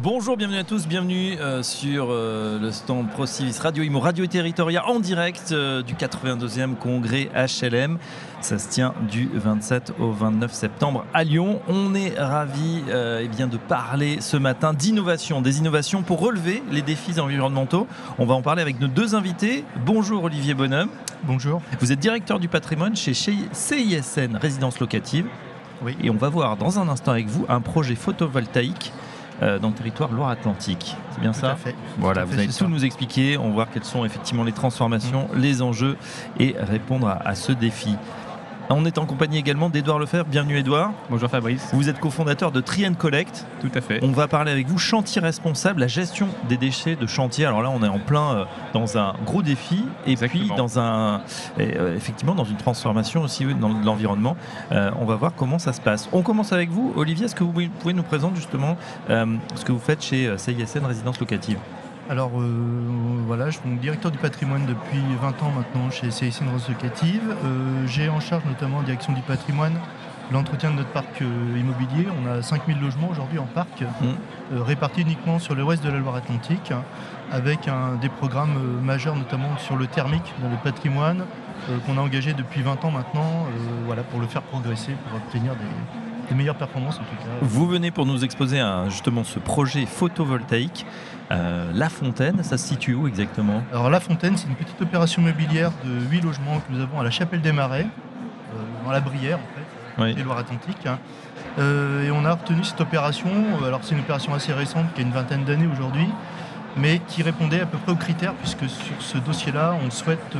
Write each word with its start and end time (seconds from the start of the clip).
Bonjour, 0.00 0.38
bienvenue 0.38 0.58
à 0.58 0.64
tous, 0.64 0.88
bienvenue 0.88 1.36
euh, 1.38 1.62
sur 1.62 2.06
euh, 2.08 2.58
le 2.58 2.72
stand 2.72 3.10
ProCivis 3.10 3.58
Radio 3.60 3.84
Imo, 3.84 4.00
Radio 4.00 4.26
Territoria 4.26 4.88
en 4.88 5.00
direct 5.00 5.52
euh, 5.52 5.82
du 5.82 5.92
82e 5.92 6.76
congrès 6.76 7.28
HLM. 7.34 7.98
Ça 8.40 8.58
se 8.58 8.70
tient 8.70 8.94
du 9.10 9.28
27 9.34 9.92
au 10.00 10.10
29 10.10 10.50
septembre 10.50 11.04
à 11.12 11.24
Lyon. 11.24 11.60
On 11.68 11.94
est 11.94 12.18
ravis 12.18 12.82
eh 12.88 13.28
bien, 13.28 13.46
de 13.46 13.58
parler 13.58 14.22
ce 14.22 14.38
matin 14.38 14.72
d'innovation, 14.72 15.42
des 15.42 15.58
innovations 15.58 16.02
pour 16.02 16.20
relever 16.20 16.62
les 16.72 16.82
défis 16.82 17.20
environnementaux. 17.20 17.86
On 18.18 18.24
va 18.24 18.32
en 18.32 18.42
parler 18.42 18.62
avec 18.62 18.80
nos 18.80 18.88
deux 18.88 19.14
invités. 19.14 19.62
Bonjour 19.84 20.24
Olivier 20.24 20.54
Bonhomme. 20.54 20.88
Bonjour. 21.24 21.60
Vous 21.80 21.92
êtes 21.92 22.00
directeur 22.00 22.40
du 22.40 22.48
patrimoine 22.48 22.96
chez 22.96 23.12
CISN 23.12 24.36
Résidence 24.40 24.80
Locative. 24.80 25.26
Oui. 25.82 25.96
Et 26.02 26.08
on 26.08 26.16
va 26.16 26.30
voir 26.30 26.56
dans 26.56 26.78
un 26.78 26.88
instant 26.88 27.12
avec 27.12 27.26
vous 27.26 27.44
un 27.48 27.60
projet 27.60 27.94
photovoltaïque 27.94 28.92
euh, 29.42 29.58
dans 29.58 29.68
le 29.68 29.74
territoire 29.74 30.10
Loire-Atlantique. 30.12 30.96
C'est 31.10 31.20
bien 31.20 31.32
ça 31.32 31.56
fait. 31.56 31.74
Voilà, 31.98 32.22
Tout 32.22 32.28
à 32.28 32.30
vous 32.30 32.38
allez 32.38 32.46
tout 32.46 32.52
ça. 32.52 32.66
nous 32.68 32.84
expliquer, 32.84 33.36
on 33.36 33.48
va 33.48 33.54
voir 33.54 33.70
quelles 33.70 33.84
sont 33.84 34.04
effectivement 34.04 34.44
les 34.44 34.52
transformations, 34.52 35.28
les 35.34 35.60
enjeux 35.62 35.96
et 36.38 36.54
répondre 36.58 37.08
à, 37.08 37.26
à 37.26 37.34
ce 37.34 37.52
défi. 37.52 37.96
On 38.74 38.86
est 38.86 38.96
en 38.96 39.04
compagnie 39.04 39.36
également 39.36 39.68
d'Edouard 39.68 39.98
Lefebvre. 39.98 40.24
Bienvenue 40.24 40.56
Edouard. 40.56 40.92
Bonjour 41.10 41.28
Fabrice. 41.28 41.68
Vous 41.74 41.90
êtes 41.90 42.00
cofondateur 42.00 42.52
de 42.52 42.60
Trien 42.62 42.94
Collect. 42.94 43.46
Tout 43.60 43.70
à 43.74 43.82
fait. 43.82 44.00
On 44.02 44.12
va 44.12 44.28
parler 44.28 44.50
avec 44.50 44.66
vous 44.66 44.78
chantier 44.78 45.20
responsable, 45.20 45.80
la 45.80 45.88
gestion 45.88 46.28
des 46.48 46.56
déchets 46.56 46.96
de 46.96 47.06
chantier. 47.06 47.44
Alors 47.44 47.62
là, 47.62 47.70
on 47.70 47.82
est 47.82 47.88
en 47.88 47.98
plein 47.98 48.34
euh, 48.34 48.44
dans 48.72 48.96
un 48.96 49.14
gros 49.26 49.42
défi 49.42 49.84
et 50.06 50.16
puis 50.16 50.50
dans 50.56 50.78
un 50.78 51.20
et, 51.58 51.76
euh, 51.76 51.94
effectivement 51.96 52.34
dans 52.34 52.44
une 52.44 52.56
transformation 52.56 53.22
aussi 53.22 53.44
dans 53.44 53.68
l'environnement. 53.68 54.36
Euh, 54.72 54.90
on 54.98 55.04
va 55.04 55.16
voir 55.16 55.34
comment 55.36 55.58
ça 55.58 55.74
se 55.74 55.80
passe. 55.80 56.08
On 56.12 56.22
commence 56.22 56.52
avec 56.52 56.70
vous, 56.70 56.94
Olivier. 56.96 57.26
Est-ce 57.26 57.34
que 57.34 57.44
vous 57.44 57.52
pouvez 57.78 57.92
nous 57.92 58.02
présenter 58.02 58.36
justement 58.36 58.78
ce 59.08 59.64
que 59.64 59.72
vous 59.72 59.80
faites 59.80 60.02
chez 60.02 60.32
CISN 60.38 60.86
Résidence 60.86 61.20
Locative? 61.20 61.58
Alors 62.10 62.32
euh, 62.38 62.50
voilà, 63.26 63.46
je 63.50 63.58
suis 63.58 63.70
directeur 63.80 64.10
du 64.10 64.18
patrimoine 64.18 64.66
depuis 64.66 65.00
20 65.20 65.28
ans 65.42 65.52
maintenant 65.56 65.90
chez 65.90 66.10
CICN 66.10 66.48
Rose 66.52 66.68
Locative. 66.68 67.22
Euh, 67.44 67.86
J'ai 67.86 68.08
en 68.08 68.20
charge 68.20 68.44
notamment 68.44 68.78
en 68.78 68.82
direction 68.82 69.12
du 69.12 69.22
patrimoine 69.22 69.74
l'entretien 70.32 70.70
de 70.70 70.76
notre 70.76 70.88
parc 70.90 71.22
euh, 71.22 71.58
immobilier. 71.58 72.06
On 72.22 72.28
a 72.30 72.42
5000 72.42 72.80
logements 72.80 73.08
aujourd'hui 73.10 73.38
en 73.38 73.44
parc, 73.46 73.82
euh, 73.82 74.62
répartis 74.62 75.02
uniquement 75.02 75.38
sur 75.38 75.54
le 75.54 75.62
ouest 75.62 75.82
de 75.84 75.90
la 75.90 75.98
Loire-Atlantique, 75.98 76.70
hein, 76.72 76.82
avec 77.30 77.68
un, 77.68 77.94
des 78.00 78.08
programmes 78.08 78.80
majeurs 78.82 79.14
notamment 79.16 79.56
sur 79.58 79.76
le 79.76 79.86
thermique 79.86 80.34
dans 80.42 80.48
le 80.50 80.56
patrimoine, 80.56 81.24
qu'on 81.86 81.96
a 81.96 82.00
engagé 82.00 82.32
depuis 82.34 82.60
20 82.62 82.84
ans 82.84 82.90
maintenant, 82.90 83.46
voilà, 83.86 84.02
pour 84.02 84.20
le 84.20 84.26
faire 84.26 84.42
progresser, 84.42 84.92
pour 85.08 85.16
obtenir 85.18 85.52
des, 85.54 86.28
des 86.28 86.34
meilleures 86.34 86.56
performances 86.56 86.96
en 86.96 87.04
tout 87.04 87.16
cas. 87.22 87.28
Vous 87.42 87.66
venez 87.68 87.90
pour 87.90 88.04
nous 88.06 88.24
exposer 88.24 88.58
un- 88.58 88.88
justement 88.88 89.22
ce 89.24 89.38
projet 89.38 89.86
photovoltaïque. 89.86 90.84
Euh, 91.32 91.70
la 91.74 91.88
Fontaine, 91.88 92.42
ça 92.42 92.58
se 92.58 92.68
situe 92.68 92.94
où 92.94 93.08
exactement? 93.08 93.62
Alors 93.72 93.88
La 93.88 94.00
Fontaine, 94.00 94.36
c'est 94.36 94.48
une 94.48 94.54
petite 94.54 94.80
opération 94.82 95.22
immobilière 95.22 95.70
de 95.84 95.90
8 96.10 96.20
logements 96.20 96.60
que 96.60 96.72
nous 96.72 96.80
avons 96.82 97.00
à 97.00 97.04
la 97.04 97.10
Chapelle 97.10 97.40
des 97.40 97.52
Marais, 97.52 97.86
euh, 97.86 98.84
dans 98.84 98.90
la 98.92 99.00
Brière 99.00 99.38
en 99.38 99.56
fait, 99.56 100.02
Oui. 100.02 100.14
des 100.14 100.22
Loire-Atlantique. 100.22 100.86
Euh, 101.58 102.06
et 102.06 102.10
on 102.10 102.24
a 102.24 102.32
retenu 102.32 102.62
cette 102.64 102.80
opération, 102.80 103.30
alors 103.66 103.80
c'est 103.82 103.94
une 103.94 104.00
opération 104.00 104.34
assez 104.34 104.52
récente 104.52 104.92
qui 104.94 105.00
a 105.00 105.04
une 105.04 105.12
vingtaine 105.12 105.44
d'années 105.44 105.68
aujourd'hui, 105.72 106.08
mais 106.76 107.00
qui 107.08 107.22
répondait 107.22 107.60
à 107.60 107.66
peu 107.66 107.78
près 107.78 107.92
aux 107.92 107.96
critères 107.96 108.34
puisque 108.34 108.68
sur 108.68 109.00
ce 109.00 109.18
dossier-là, 109.18 109.74
on 109.86 109.90
souhaite, 109.90 110.36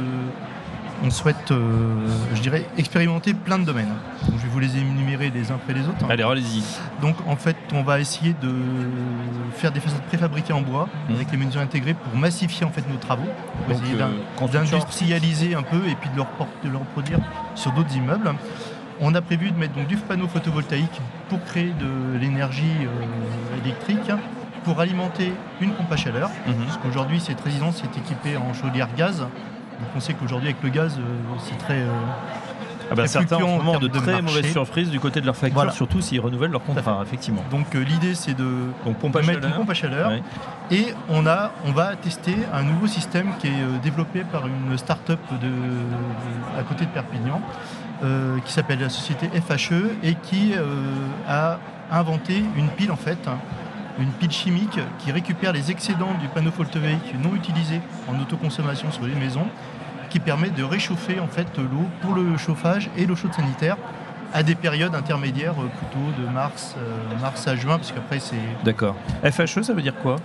on 1.04 1.10
souhaite 1.10 1.50
euh, 1.50 2.06
je 2.34 2.40
dirais, 2.40 2.64
expérimenter 2.78 3.34
plein 3.34 3.58
de 3.58 3.64
domaines. 3.64 3.88
Donc, 4.28 4.38
je 4.38 4.42
vais 4.44 4.48
vous 4.48 4.58
les 4.60 4.76
énumérer 4.78 5.30
les 5.30 5.50
uns 5.50 5.56
après 5.56 5.74
les 5.74 5.82
autres. 5.88 6.04
Allez, 6.08 6.22
allez-y. 6.22 6.62
Donc 7.00 7.16
en 7.26 7.36
fait, 7.36 7.56
on 7.72 7.82
va 7.82 7.98
essayer 8.00 8.34
de 8.40 8.52
faire 9.54 9.72
des 9.72 9.80
façades 9.80 10.02
préfabriquées 10.02 10.52
en 10.52 10.60
bois 10.62 10.88
Mhm. 11.08 11.16
avec 11.16 11.30
les 11.32 11.36
mesures 11.38 11.60
intégrées 11.60 11.94
pour 11.94 12.16
massifier 12.16 12.64
en 12.66 12.70
fait 12.70 12.88
nos 12.88 12.96
travaux, 12.96 13.24
pour 13.66 13.74
Donc, 13.74 13.82
essayer 13.84 14.00
euh, 14.00 14.46
d'industrialiser 14.52 15.54
un 15.54 15.62
peu 15.62 15.78
et 15.88 15.94
puis 15.94 16.10
de 16.10 16.16
le, 16.16 16.22
report- 16.22 16.48
de 16.64 16.68
le 16.70 16.76
reproduire 16.78 17.18
sur 17.54 17.72
d'autres 17.72 17.94
immeubles. 17.96 18.32
On 19.00 19.14
a 19.14 19.20
prévu 19.20 19.50
de 19.50 19.58
mettre 19.58 19.74
donc 19.74 19.88
du 19.88 19.96
panneau 19.96 20.28
photovoltaïque 20.28 21.00
pour 21.28 21.42
créer 21.44 21.72
de 21.80 22.18
l'énergie 22.20 22.76
euh, 22.82 23.62
électrique 23.64 24.10
pour 24.64 24.78
alimenter 24.78 25.32
une 25.60 25.72
pompe 25.72 25.90
à 25.90 25.96
chaleur. 25.96 26.30
Mhm. 26.46 26.54
Parce 26.66 26.76
qu'aujourd'hui, 26.78 27.18
cette 27.18 27.40
résidence 27.40 27.82
est 27.82 27.98
équipée 27.98 28.36
en 28.36 28.54
chaudière 28.54 28.88
gaz. 28.96 29.26
Donc 29.82 29.90
on 29.96 30.00
sait 30.00 30.14
qu'aujourd'hui 30.14 30.48
avec 30.50 30.62
le 30.62 30.68
gaz, 30.70 30.98
euh, 30.98 31.02
c'est 31.40 31.58
très 31.58 31.80
euh, 31.80 31.86
Ah 32.90 32.94
bah, 32.94 33.06
certains 33.06 33.36
en 33.36 33.58
moment 33.58 33.78
de 33.78 33.88
très 33.88 34.20
marché. 34.20 34.22
mauvaises 34.22 34.52
surprises 34.52 34.90
du 34.90 35.00
côté 35.00 35.20
de 35.20 35.26
leur 35.26 35.36
facture, 35.36 35.54
Voilà. 35.54 35.72
surtout 35.72 36.00
s'ils 36.00 36.20
renouvellent 36.20 36.50
leur 36.52 36.62
contrat, 36.62 37.00
effectivement. 37.02 37.42
donc 37.50 37.74
euh, 37.74 37.82
l'idée 37.82 38.14
c'est 38.14 38.34
de 38.34 38.48
Donc 38.84 38.96
pompe 38.98 39.16
à 39.16 39.20
de 39.22 39.26
mettre 39.26 39.46
une 39.46 39.52
pompe 39.54 39.70
à 39.70 39.74
chaleur. 39.74 40.10
Ouais. 40.10 40.22
Et 40.70 40.86
on, 41.08 41.26
a, 41.26 41.52
on 41.66 41.72
va 41.72 41.96
tester 41.96 42.34
un 42.52 42.62
nouveau 42.62 42.86
système 42.86 43.32
qui 43.40 43.48
est 43.48 43.78
développé 43.82 44.22
par 44.24 44.46
une 44.46 44.76
start-up 44.78 45.20
de, 45.40 45.50
à 46.58 46.62
côté 46.62 46.84
de 46.86 46.90
Perpignan, 46.90 47.40
euh, 48.04 48.38
qui 48.44 48.52
s'appelle 48.52 48.80
la 48.80 48.88
société 48.88 49.28
FHE 49.40 49.90
et 50.02 50.14
qui 50.14 50.52
euh, 50.54 50.64
a 51.28 51.58
inventé 51.90 52.42
une 52.56 52.68
pile 52.68 52.90
en 52.92 52.96
fait, 52.96 53.18
une 53.98 54.10
pile 54.12 54.32
chimique 54.32 54.78
qui 54.98 55.12
récupère 55.12 55.52
les 55.52 55.70
excédents 55.70 56.14
du 56.20 56.28
panneau 56.28 56.50
photovoltaïque 56.50 57.14
non 57.22 57.34
utilisé 57.34 57.80
en 58.08 58.20
autoconsommation 58.20 58.90
sur 58.90 59.06
les 59.06 59.14
maisons, 59.14 59.46
qui 60.10 60.20
permet 60.20 60.50
de 60.50 60.62
réchauffer 60.62 61.20
en 61.20 61.26
fait 61.26 61.48
l'eau 61.56 61.86
pour 62.00 62.14
le 62.14 62.36
chauffage 62.36 62.90
et 62.96 63.06
l'eau 63.06 63.16
chaude 63.16 63.32
sanitaire 63.32 63.76
à 64.34 64.42
des 64.42 64.54
périodes 64.54 64.94
intermédiaires 64.94 65.54
euh, 65.58 65.68
plutôt 65.68 66.22
de 66.22 66.28
mars, 66.28 66.74
euh, 66.78 67.20
mars 67.20 67.46
à 67.48 67.56
juin, 67.56 67.76
parce 67.76 67.92
qu'après 67.92 68.18
c'est 68.18 68.36
D'accord. 68.64 68.96
FHE, 69.22 69.62
ça 69.62 69.74
veut 69.74 69.82
dire 69.82 69.96
quoi? 69.96 70.16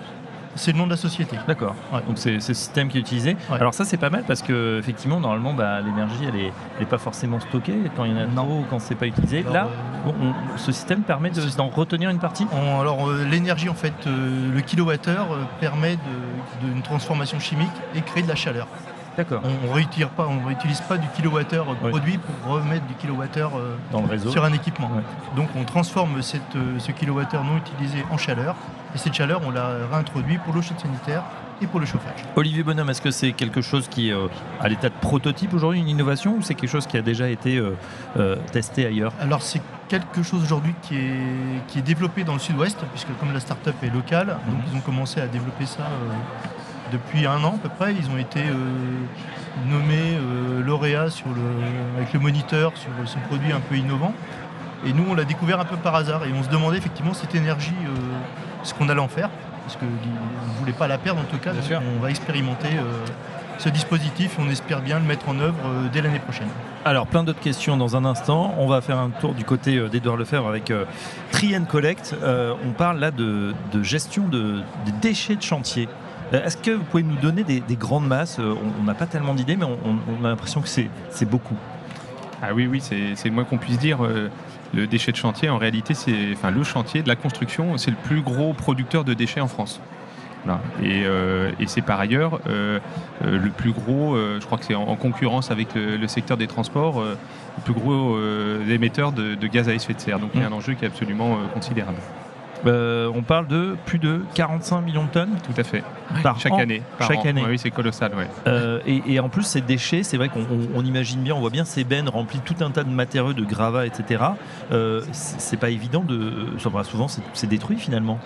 C'est 0.58 0.72
le 0.74 0.78
nom 0.78 0.86
de 0.86 0.92
la 0.92 0.98
société. 0.98 1.38
D'accord. 1.48 1.76
Ouais. 1.94 2.02
Donc 2.08 2.18
c'est 2.18 2.40
ce 2.40 2.54
système 2.54 2.90
qui 2.90 2.98
est 2.98 3.02
utilisé. 3.02 3.38
Ouais. 3.50 3.58
Alors 3.60 3.74
ça 3.74 3.86
c'est 3.86 3.98
pas 3.98 4.10
mal 4.10 4.24
parce 4.28 4.42
que 4.42 4.78
effectivement 4.80 5.20
normalement 5.20 5.54
bah, 5.54 5.80
l'énergie 5.82 6.26
elle 6.28 6.36
est, 6.40 6.52
elle 6.78 6.84
est 6.84 6.90
pas 6.90 6.98
forcément 6.98 7.40
stockée 7.40 7.76
quand 7.96 8.04
il 8.06 8.12
y 8.12 8.16
en 8.16 8.18
a 8.18 8.26
Non. 8.26 8.44
trop 8.46 8.60
ou 8.60 8.66
quand 8.70 8.80
c'est 8.80 8.96
pas 8.96 9.08
utilisé. 9.08 9.40
Alors, 9.42 9.54
Là, 9.54 9.68
euh, 10.08 10.12
on- 10.22 10.58
ce 10.58 10.72
système 10.72 11.02
permet 11.02 11.30
de- 11.30 11.56
d'en 11.56 11.68
retenir 11.70 12.10
une 12.10 12.20
partie. 12.20 12.46
On- 12.52 12.82
alors 12.82 13.08
euh, 13.10 13.24
l'énergie 13.30 13.70
en 13.70 13.74
fait, 13.76 13.94
euh, 14.08 14.54
le 14.54 14.62
kilowattheure 14.62 15.28
permet 15.60 15.96
de- 15.96 16.68
d'une 16.68 16.82
transformation 16.82 17.40
chimique 17.40 17.70
et 17.96 18.02
créer 18.02 18.24
de 18.24 18.28
la 18.28 18.36
chaleur. 18.36 18.68
D'accord. 19.18 19.42
On 19.44 19.68
ne 19.68 19.74
réutilise 19.74 20.08
pas, 20.16 20.28
on 20.28 20.46
réutilise 20.46 20.82
pas 20.82 20.98
du 20.98 21.08
kilowattheure 21.10 21.66
Oui. 21.82 21.90
produit 21.90 22.18
pour 22.20 22.54
remettre 22.54 22.86
du 22.86 22.94
kilowattheure 22.94 23.58
euh, 23.58 23.76
Dans 23.92 24.02
le 24.02 24.08
réseau. 24.08 24.30
sur 24.30 24.44
un 24.46 24.54
équipement. 24.54 24.92
Donc 25.36 25.50
on 25.56 25.64
transforme 25.64 26.22
cette, 26.22 26.56
euh, 26.56 26.78
ce 26.78 26.92
kilowattheure 26.92 27.44
non 27.44 27.58
utilisé 27.58 28.06
en 28.12 28.18
chaleur 28.18 28.56
et 28.94 28.98
cette 29.00 29.14
chaleur 29.16 29.42
on 29.46 29.50
la 29.52 29.70
réintroduit 29.92 30.38
pour 30.38 30.54
l'eau 30.54 30.62
chaude 30.62 30.80
sanitaire 30.80 31.24
et 31.60 31.66
pour 31.66 31.80
le 31.80 31.88
chauffage. 31.88 32.24
Olivier 32.36 32.62
Bonhomme, 32.62 32.92
est-ce 32.92 33.02
que 33.02 33.10
c'est 33.10 33.32
quelque 33.32 33.62
chose 33.62 33.88
qui 33.88 34.10
est 34.10 34.14
euh, 34.14 34.28
à 34.62 34.70
l'état 34.70 34.90
de 34.90 34.94
prototype 35.02 35.52
aujourd'hui, 35.56 35.80
une 35.80 35.90
innovation, 35.90 36.36
ou 36.38 36.44
c'est 36.44 36.54
quelque 36.54 36.70
chose 36.70 36.86
qui 36.86 36.98
a 36.98 37.02
déjà 37.02 37.28
été 37.30 37.58
euh, 37.58 37.76
euh, 38.18 38.36
testé 38.52 38.86
ailleurs? 38.86 39.12
Alors 39.20 39.42
c'est 39.42 39.62
quelque 39.90 40.22
chose 40.22 40.44
aujourd'hui 40.44 40.76
qui 40.84 40.96
est, 40.96 41.66
qui 41.68 41.80
est 41.80 41.82
développé 41.82 42.24
dans 42.24 42.34
le 42.34 42.40
sud-ouest, 42.40 42.78
puisque 42.94 43.08
comme 43.20 43.34
la 43.34 43.40
start-up 43.40 43.74
est 43.82 43.90
locale, 43.90 44.28
donc 44.48 44.58
Mhm. 44.58 44.64
ils 44.72 44.78
ont 44.78 44.82
commencé 44.82 45.20
à 45.20 45.26
développer 45.26 45.66
ça 45.66 45.88
depuis 46.92 47.26
un 47.26 47.44
an 47.44 47.56
à 47.56 47.58
peu 47.58 47.70
près. 47.70 47.94
Ils 47.94 48.10
ont 48.10 48.18
été 48.18 48.42
euh, 48.42 48.54
nommés 49.70 50.16
euh, 50.16 50.64
lauréats 50.64 51.10
sur 51.10 51.28
le, 51.28 51.42
avec 51.98 52.14
le 52.14 52.20
moniteur 52.20 52.74
sur 52.76 52.90
ce 53.06 53.18
produit 53.28 53.52
un 53.52 53.60
peu 53.60 53.76
innovant. 53.76 54.14
Et 54.86 54.94
nous, 54.94 55.06
on 55.10 55.16
l'a 55.16 55.26
découvert 55.26 55.60
un 55.60 55.66
peu 55.66 55.78
par 55.78 55.96
hasard 55.96 56.24
et 56.26 56.34
on 56.34 56.44
se 56.44 56.50
demandait 56.50 56.78
effectivement 56.78 57.14
cette 57.14 57.34
énergie, 57.36 57.74
euh, 57.86 57.90
ce 58.64 58.74
qu'on 58.74 58.90
allait 58.90 59.00
en 59.02 59.08
faire, 59.08 59.30
parce 59.64 59.76
qu'on 59.76 59.86
ne 59.86 60.60
voulait 60.60 60.74
pas 60.74 60.88
la 60.88 60.98
perdre 60.98 61.22
en 61.22 61.26
tout 61.26 61.38
cas. 61.38 61.52
Bien 61.52 61.62
donc 61.62 61.70
sûr. 61.70 61.82
on 61.98 62.02
va 62.02 62.10
expérimenter 62.10 62.70
ce 63.58 63.70
dispositif 63.70 64.38
et 64.38 64.42
on 64.42 64.50
espère 64.50 64.82
bien 64.82 65.00
le 65.00 65.06
mettre 65.06 65.28
en 65.30 65.40
œuvre 65.40 65.58
dès 65.92 66.02
l'année 66.02 66.20
prochaine. 66.20 66.48
Alors, 66.88 67.06
plein 67.06 67.26
d'autres 67.26 67.42
questions 67.42 67.76
dans 67.76 67.98
un 67.98 68.06
instant. 68.06 68.56
On 68.58 68.66
va 68.66 68.80
faire 68.80 68.98
un 68.98 69.10
tour 69.10 69.34
du 69.34 69.44
côté 69.44 69.78
d'Edouard 69.90 70.16
Lefebvre 70.16 70.48
avec 70.48 70.72
euh, 70.72 70.86
Trien 71.34 71.66
Collect. 71.66 72.16
Euh, 72.24 72.54
on 72.66 72.72
parle 72.72 73.00
là 73.00 73.12
de, 73.12 73.54
de 73.74 73.84
gestion 73.84 74.26
de, 74.30 74.62
des 74.86 74.94
déchets 75.02 75.36
de 75.36 75.42
chantier. 75.42 75.90
Euh, 76.34 76.44
Est-ce 76.44 76.58
que 76.58 76.72
vous 76.72 76.84
pouvez 76.84 77.04
nous 77.04 77.16
donner 77.16 77.44
des, 77.44 77.60
des 77.60 77.76
grandes 77.76 78.08
masses 78.08 78.38
Euh, 78.40 78.54
On 78.80 78.84
n'a 78.84 78.94
pas 78.94 79.06
tellement 79.06 79.34
d'idées, 79.34 79.56
mais 79.56 79.66
on, 79.66 80.26
a 80.26 80.30
l'impression 80.30 80.62
que 80.62 80.68
c'est 80.68 80.90
beaucoup. 81.30 81.56
Ah 82.42 82.54
oui, 82.54 82.68
oui, 82.68 82.82
c'est 83.16 83.30
moins 83.30 83.44
qu'on 83.46 83.58
puisse 83.58 83.80
dire. 83.80 84.04
euh, 84.04 84.30
Le 84.74 84.86
déchet 84.86 85.12
de 85.12 85.18
chantier, 85.18 85.50
en 85.50 85.58
réalité, 85.58 85.94
c'est 85.94 86.34
enfin 86.34 86.52
le 86.52 86.64
chantier 86.64 87.02
de 87.02 87.08
la 87.08 87.16
construction, 87.16 87.78
c'est 87.78 87.92
le 87.92 87.98
plus 87.98 88.22
gros 88.22 88.54
producteur 88.54 89.04
de 89.06 89.14
déchets 89.14 89.40
en 89.42 89.48
France. 89.48 89.80
Voilà. 90.46 90.62
Et, 90.84 91.04
euh, 91.06 91.52
et 91.60 91.68
c'est 91.68 91.82
par 91.82 92.00
ailleurs 92.00 92.40
euh, 92.48 92.80
euh, 93.26 93.40
le 93.40 93.50
plus 93.50 93.72
gros, 93.72 94.16
je 94.16 94.46
crois 94.46 94.58
que 94.58 94.66
c'est 94.66 94.76
en, 94.76 94.84
en 94.84 94.96
concurrence 94.96 95.52
avec 95.52 95.74
le, 95.74 95.98
le 95.98 96.08
secteur 96.08 96.38
des 96.38 96.48
transports, 96.48 97.02
le 97.02 97.18
plus 97.64 97.74
gros 97.74 98.18
émetteur 98.70 99.12
de, 99.14 99.36
de 99.36 99.48
gaz 99.48 99.68
à 99.68 99.74
effet 99.74 99.94
de 99.94 100.00
serre. 100.00 100.20
Donc 100.20 100.32
il 100.36 100.42
y 100.42 100.44
a 100.44 100.48
un 100.48 100.52
enjeu 100.52 100.74
qui 100.74 100.86
est 100.86 100.88
absolument 100.88 101.38
considérable. 101.54 101.98
Euh, 102.66 103.12
on 103.14 103.22
parle 103.22 103.48
de 103.48 103.76
plus 103.86 104.00
de 104.00 104.22
45 104.34 104.82
millions 104.82 105.04
de 105.06 105.10
tonnes 105.10 105.36
Tout 105.44 105.60
à 105.60 105.64
fait. 105.64 105.84
par 106.24 106.40
Chaque 106.40 106.54
an. 106.54 106.58
année. 106.58 106.82
par 106.98 107.08
Chaque 107.08 107.20
an. 107.20 107.30
année. 107.30 107.42
Ouais, 107.44 107.50
oui, 107.52 107.60
c'est 107.60 107.70
colossal. 107.72 108.12
Ouais. 108.16 108.28
Euh, 108.48 108.80
et, 108.88 109.04
et 109.14 109.20
en 109.20 109.30
plus, 109.30 109.44
ces 109.44 109.62
déchets, 109.62 110.02
c'est 110.04 110.18
vrai 110.18 110.30
qu'on 110.30 110.42
on- 110.42 110.68
on 110.80 110.84
imagine 110.86 111.22
bien, 111.22 111.36
on 111.36 111.40
voit 111.40 111.50
bien 111.52 111.66
ces 111.66 111.84
bennes 111.84 112.10
remplies 112.10 112.40
de 112.40 112.44
tout 112.44 112.64
un 112.64 112.72
tas 112.72 112.84
de 112.84 112.90
matériaux, 112.90 113.34
de 113.34 113.44
gravats, 113.46 113.86
etc. 113.86 114.24
Euh, 114.72 115.02
c'est 115.12 115.60
pas 115.60 115.70
évident 115.70 116.04
de. 116.04 116.48
enfin, 116.66 116.84
souvent, 116.84 117.08
c'est 117.34 117.48
détruit 117.48 117.78
finalement. 117.78 118.20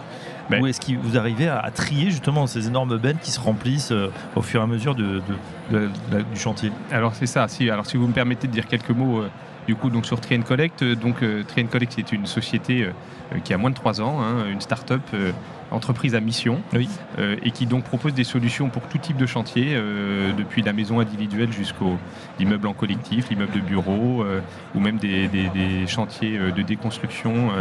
Ben. 0.49 0.61
Ou 0.61 0.67
est-ce 0.67 0.81
que 0.81 0.93
vous 1.01 1.17
arrivez 1.17 1.47
à, 1.47 1.59
à 1.59 1.71
trier 1.71 2.09
justement 2.09 2.47
ces 2.47 2.67
énormes 2.67 2.97
bennes 2.97 3.17
qui 3.21 3.31
se 3.31 3.39
remplissent 3.39 3.93
au 4.35 4.41
fur 4.41 4.59
et 4.59 4.63
à 4.63 4.67
mesure 4.67 4.95
de, 4.95 5.21
de- 5.71 5.77
de 5.77 5.89
la- 6.11 6.23
du 6.23 6.39
chantier? 6.39 6.71
Alors 6.91 7.13
c'est 7.15 7.25
ça. 7.27 7.47
Si, 7.47 7.69
alors 7.69 7.85
si 7.85 7.95
vous 7.97 8.07
me 8.07 8.13
permettez 8.13 8.47
de 8.47 8.51
dire 8.51 8.67
quelques 8.67 8.89
mots 8.89 9.23
du 9.67 9.75
coup 9.75 9.89
donc 9.89 10.05
sur 10.05 10.19
Tree 10.19 10.37
and 10.37 10.41
Collect. 10.43 10.81
euh, 10.83 10.95
Donc 10.95 11.21
euh, 11.23 11.43
Tree 11.47 11.63
and 11.63 11.67
Collect 11.67 11.93
c'est 11.95 12.11
une 12.11 12.25
société 12.25 12.83
euh, 12.83 13.39
qui 13.43 13.53
a 13.53 13.57
moins 13.57 13.69
de 13.69 13.75
3 13.75 14.01
ans, 14.01 14.21
hein, 14.21 14.45
une 14.51 14.61
start-up 14.61 15.01
euh, 15.13 15.31
entreprise 15.71 16.15
à 16.15 16.19
mission 16.19 16.59
Oui. 16.73 16.89
et 17.43 17.51
qui 17.51 17.65
donc 17.65 17.85
propose 17.85 18.13
des 18.13 18.25
solutions 18.25 18.67
pour 18.69 18.81
tout 18.89 18.97
type 18.97 19.15
de 19.15 19.25
chantier, 19.25 19.73
depuis 20.37 20.61
la 20.63 20.73
maison 20.73 20.99
individuelle 20.99 21.53
jusqu'au 21.53 21.97
l'immeuble 22.39 22.67
en 22.67 22.73
collectif, 22.73 23.29
l'immeuble 23.29 23.53
de 23.53 23.61
bureau 23.61 24.25
ou 24.75 24.79
même 24.81 24.97
des, 24.97 25.29
des- 25.29 25.47
des 25.47 25.87
chantiers 25.87 26.37
de 26.37 26.61
déconstruction, 26.61 27.51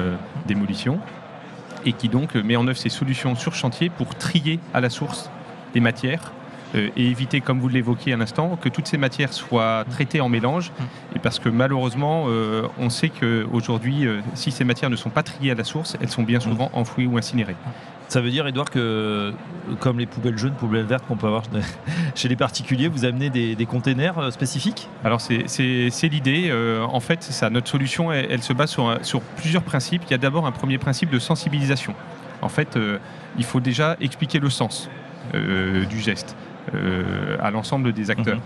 démolition 0.48 0.98
et 1.86 1.92
qui 1.92 2.08
donc 2.08 2.34
met 2.34 2.56
en 2.56 2.66
œuvre 2.66 2.76
ces 2.78 2.88
solutions 2.88 3.36
sur 3.36 3.54
chantier 3.54 3.90
pour 3.90 4.16
trier 4.16 4.58
à 4.74 4.80
la 4.80 4.90
source 4.90 5.30
les 5.72 5.80
matières 5.80 6.32
et 6.74 7.06
éviter, 7.08 7.40
comme 7.40 7.60
vous 7.60 7.68
l'évoquiez 7.68 8.12
à 8.12 8.16
l'instant, 8.16 8.56
que 8.60 8.68
toutes 8.68 8.86
ces 8.86 8.98
matières 8.98 9.32
soient 9.32 9.84
traitées 9.90 10.20
en 10.20 10.28
mélange. 10.28 10.72
Et 11.16 11.18
parce 11.18 11.38
que 11.38 11.48
malheureusement, 11.48 12.26
euh, 12.28 12.62
on 12.78 12.90
sait 12.90 13.08
qu'aujourd'hui, 13.08 14.06
euh, 14.06 14.20
si 14.34 14.50
ces 14.50 14.64
matières 14.64 14.90
ne 14.90 14.96
sont 14.96 15.10
pas 15.10 15.22
triées 15.22 15.50
à 15.50 15.54
la 15.54 15.64
source, 15.64 15.96
elles 16.00 16.10
sont 16.10 16.22
bien 16.22 16.40
souvent 16.40 16.70
enfouies 16.72 17.06
ou 17.06 17.18
incinérées. 17.18 17.56
Ça 18.08 18.20
veut 18.20 18.30
dire, 18.30 18.44
Edouard, 18.48 18.70
que 18.70 19.32
comme 19.78 20.00
les 20.00 20.06
poubelles 20.06 20.36
jaunes, 20.36 20.54
poubelles 20.54 20.84
vertes 20.84 21.06
qu'on 21.06 21.16
peut 21.16 21.28
avoir 21.28 21.44
chez 22.16 22.28
les 22.28 22.34
particuliers, 22.34 22.88
vous 22.88 23.04
amenez 23.04 23.30
des, 23.30 23.54
des 23.54 23.66
containers 23.66 24.18
euh, 24.18 24.30
spécifiques? 24.32 24.88
Alors 25.04 25.20
c'est- 25.20 26.08
l'idée. 26.08 26.48
Euh, 26.50 26.82
en 26.84 26.98
fait, 26.98 27.22
ça. 27.22 27.50
Notre 27.50 27.68
solution, 27.68 28.10
elle, 28.10 28.26
elle 28.30 28.42
se 28.42 28.52
base 28.52 28.76
sur, 29.02 29.20
plusieurs 29.36 29.62
principes. 29.62 30.02
Il 30.08 30.10
y 30.10 30.14
a 30.14 30.18
d'abord 30.18 30.44
un 30.46 30.50
premier 30.50 30.78
principe 30.78 31.10
de 31.10 31.20
sensibilisation. 31.20 31.94
En 32.42 32.48
fait, 32.48 32.76
euh, 32.76 32.98
il 33.38 33.44
faut 33.44 33.60
déjà 33.60 33.96
expliquer 34.00 34.40
le 34.40 34.50
sens 34.50 34.90
euh, 35.34 35.84
du 35.84 36.00
geste 36.00 36.34
euh, 36.34 36.49
à 37.40 37.50
l'ensemble 37.50 37.92
des 37.92 38.10
acteurs. 38.10 38.38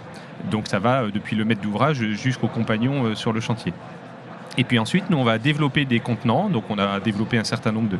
Donc 0.51 0.67
ça 0.69 0.79
va 0.79 1.03
euh, 1.03 1.11
depuis 1.13 1.37
le 1.37 1.45
maître 1.45 1.61
d'ouvrage 1.63 1.99
jusqu'au 2.13 2.49
compagnon 2.49 3.05
euh, 3.05 3.15
sur 3.15 3.33
le 3.33 3.41
chantier. 3.41 3.73
Et 4.57 4.65
puis 4.65 4.79
ensuite, 4.79 5.11
nous, 5.11 5.17
on 5.17 5.25
va 5.25 5.39
développer 5.39 5.85
des 5.85 6.01
contenants. 6.01 6.49
Donc 6.49 6.65
on 6.69 6.79
a 6.79 7.01
développé 7.01 7.39
un 7.39 7.45
certain 7.45 7.73
nombre 7.73 7.89
de, 7.89 7.99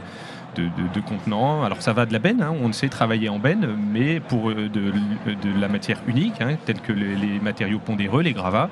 de, 0.57 0.63
de- 0.69 0.95
de 0.95 1.01
contenants. 1.01 1.65
Alors 1.65 1.83
ça 1.83 1.93
va 1.93 2.07
de 2.07 2.13
la 2.13 2.19
benne, 2.21 2.43
hein, 2.43 2.53
on 2.63 2.73
sait 2.73 2.89
travailler 2.89 3.29
en 3.29 3.39
benne, 3.39 3.67
mais 3.93 4.21
pour 4.21 4.51
euh, 4.51 4.69
de, 4.69 4.93
de 5.27 5.61
la 5.61 5.69
matière 5.69 5.99
unique, 6.07 6.41
hein, 6.41 6.57
telle 6.65 6.81
que 6.81 6.93
les, 6.93 7.17
les 7.17 7.41
matériaux 7.41 7.81
pondéreux, 7.81 8.23
les 8.23 8.33
gravats. 8.35 8.69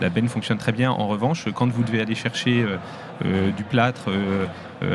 La 0.00 0.08
benne 0.08 0.28
fonctionne 0.28 0.58
très 0.58 0.72
bien. 0.72 0.90
En 0.90 1.06
revanche, 1.06 1.46
quand 1.54 1.68
vous 1.68 1.84
devez 1.84 2.00
aller 2.00 2.14
chercher 2.14 2.62
euh, 2.62 2.76
euh, 3.24 3.50
du 3.52 3.62
plâtre 3.62 4.06
euh, 4.08 4.46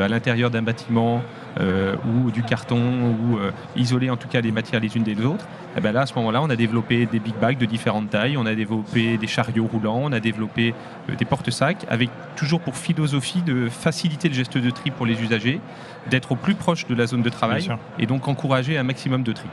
à 0.04 0.08
l'intérieur 0.08 0.50
d'un 0.50 0.62
bâtiment 0.62 1.22
ou 1.58 2.30
du 2.30 2.44
carton 2.44 2.78
ou 2.78 3.38
isoler 3.74 4.08
en 4.08 4.16
tout 4.16 4.28
cas 4.28 4.40
les 4.40 4.52
matières 4.52 4.80
les 4.80 4.96
unes 4.96 5.02
des 5.02 5.20
autres, 5.24 5.44
eh 5.76 5.80
ben 5.80 5.90
là, 5.90 6.02
à 6.02 6.06
ce 6.06 6.14
moment-là, 6.14 6.40
on 6.42 6.48
a 6.48 6.54
développé 6.54 7.06
des 7.06 7.18
big 7.18 7.34
bags 7.40 7.58
de 7.58 7.66
différentes 7.66 8.08
tailles, 8.08 8.36
on 8.36 8.46
a 8.46 8.54
développé 8.54 9.18
des 9.18 9.26
chariots 9.26 9.66
roulants, 9.66 10.02
on 10.04 10.12
a 10.12 10.20
développé 10.20 10.74
des 11.18 11.24
porte-sacs, 11.24 11.84
avec 11.88 12.08
toujours 12.36 12.60
pour 12.60 12.76
philosophie 12.76 13.42
de 13.42 13.68
faciliter 13.68 14.28
le 14.28 14.34
geste 14.34 14.58
de 14.58 14.70
tri 14.70 14.92
pour 14.92 15.06
les 15.06 15.20
usagers, 15.20 15.60
d'être 16.08 16.30
au 16.30 16.36
plus 16.36 16.54
proche 16.54 16.86
de 16.86 16.94
la 16.94 17.06
zone 17.06 17.22
de 17.22 17.30
travail 17.30 17.68
et 17.98 18.06
donc 18.06 18.28
encourager 18.28 18.78
un 18.78 18.84
maximum 18.84 19.24
de 19.24 19.32
tri. 19.32 19.48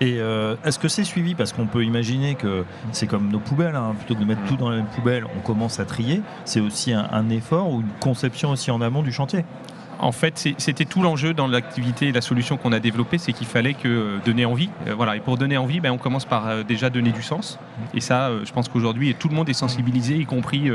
Et 0.00 0.18
euh, 0.18 0.56
est-ce 0.64 0.78
que 0.78 0.88
c'est 0.88 1.04
suivi? 1.04 1.34
Parce 1.34 1.52
qu'on 1.52 1.66
peut 1.66 1.84
imaginer 1.84 2.34
que 2.34 2.64
c'est 2.92 3.06
comme 3.06 3.30
nos 3.30 3.38
poubelles, 3.38 3.76
hein, 3.76 3.94
plutôt 3.98 4.14
que 4.14 4.20
de 4.20 4.26
mettre 4.26 4.44
tout 4.44 4.56
dans 4.56 4.68
la 4.68 4.76
même 4.76 4.86
poubelle, 4.86 5.24
on 5.36 5.40
commence 5.40 5.80
à 5.80 5.84
trier. 5.84 6.20
C'est 6.44 6.60
aussi 6.60 6.92
un, 6.92 7.08
un 7.10 7.30
effort 7.30 7.70
ou 7.72 7.80
une 7.80 7.92
conception 8.00 8.50
aussi 8.50 8.70
en 8.70 8.80
amont 8.80 9.02
du 9.02 9.12
chantier? 9.12 9.44
En 9.98 10.12
fait, 10.12 10.46
c'était 10.58 10.84
tout 10.84 11.00
l'enjeu 11.00 11.32
dans 11.32 11.46
l'activité 11.46 12.08
et 12.08 12.12
la 12.12 12.20
solution 12.20 12.58
qu'on 12.58 12.72
a 12.72 12.80
développée, 12.80 13.16
c'est 13.16 13.32
qu'il 13.32 13.46
fallait 13.46 13.72
que 13.72 13.88
euh, 13.88 14.18
donner 14.26 14.44
envie. 14.44 14.68
Euh, 14.86 14.94
voilà. 14.94 15.16
Et 15.16 15.20
pour 15.20 15.38
donner 15.38 15.56
envie, 15.56 15.80
ben, 15.80 15.90
on 15.90 15.96
commence 15.96 16.26
par 16.26 16.46
euh, 16.46 16.62
déjà 16.62 16.90
donner 16.90 17.12
du 17.12 17.22
sens. 17.22 17.58
Et 17.94 18.02
ça, 18.02 18.28
euh, 18.28 18.44
je 18.44 18.52
pense 18.52 18.68
qu'aujourd'hui, 18.68 19.14
tout 19.14 19.30
le 19.30 19.34
monde 19.34 19.48
est 19.48 19.54
sensibilisé, 19.54 20.16
y 20.16 20.26
compris 20.26 20.70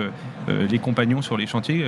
les 0.48 0.80
compagnons 0.80 1.22
sur 1.22 1.38
les 1.38 1.46
chantiers. 1.46 1.86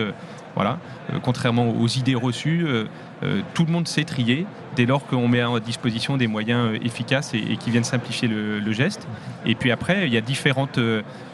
Voilà. 0.55 0.77
Euh, 1.11 1.19
contrairement 1.21 1.69
aux 1.69 1.87
idées 1.87 2.15
reçues, 2.15 2.65
euh, 2.65 2.85
euh, 3.23 3.41
tout 3.53 3.65
le 3.65 3.71
monde 3.71 3.87
sait 3.87 4.03
trier 4.03 4.45
dès 4.75 4.85
lors 4.85 5.05
qu'on 5.05 5.27
met 5.27 5.41
à 5.41 5.59
disposition 5.59 6.17
des 6.17 6.27
moyens 6.27 6.77
efficaces 6.83 7.33
et, 7.33 7.57
qui 7.57 7.71
viennent 7.71 7.83
simplifier 7.83 8.27
le, 8.27 8.71
geste. 8.71 9.07
Et 9.45 9.53
puis 9.53 9.71
après, 9.71 10.07
il 10.07 10.13
y 10.13 10.17
a 10.17 10.21
différentes 10.21 10.79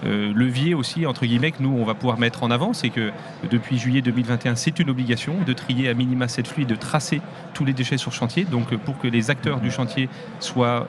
leviers 0.04 0.74
aussi, 0.74 1.06
entre 1.06 1.26
guillemets, 1.26 1.52
que 1.52 1.64
nous, 1.64 1.70
on 1.70 1.86
va 1.86 1.94
pouvoir 1.94 2.20
mettre 2.20 2.44
en 2.44 2.52
avant. 2.52 2.74
C'est 2.74 2.90
que 2.90 3.12
depuis 3.50 3.80
juillet 3.80 4.02
2021, 4.02 4.56
c'est 4.56 4.78
une 4.80 4.90
obligation 4.90 5.36
de 5.48 5.54
trier 5.54 5.88
à 5.88 5.94
minima 5.94 6.28
cette 6.28 6.48
flux 6.48 6.64
et 6.64 6.66
de 6.66 6.76
tracer 6.76 7.22
tous 7.54 7.64
les 7.64 7.72
déchets 7.72 7.98
sur 7.98 8.12
chantier. 8.12 8.44
Donc 8.44 8.76
pour 8.76 9.00
que 9.00 9.08
les 9.08 9.30
acteurs 9.30 9.62
du 9.62 9.72
chantier 9.72 10.10
soient 10.42 10.86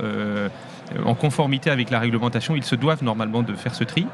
en 1.04 1.14
conformité 1.14 1.70
avec 1.70 1.90
la 1.90 2.00
réglementation, 2.00 2.56
ils 2.56 2.64
se 2.64 2.74
doivent 2.74 3.04
normalement 3.04 3.44
de 3.44 3.54
faire 3.54 3.76
ce 3.76 3.84
tri. 3.84 4.08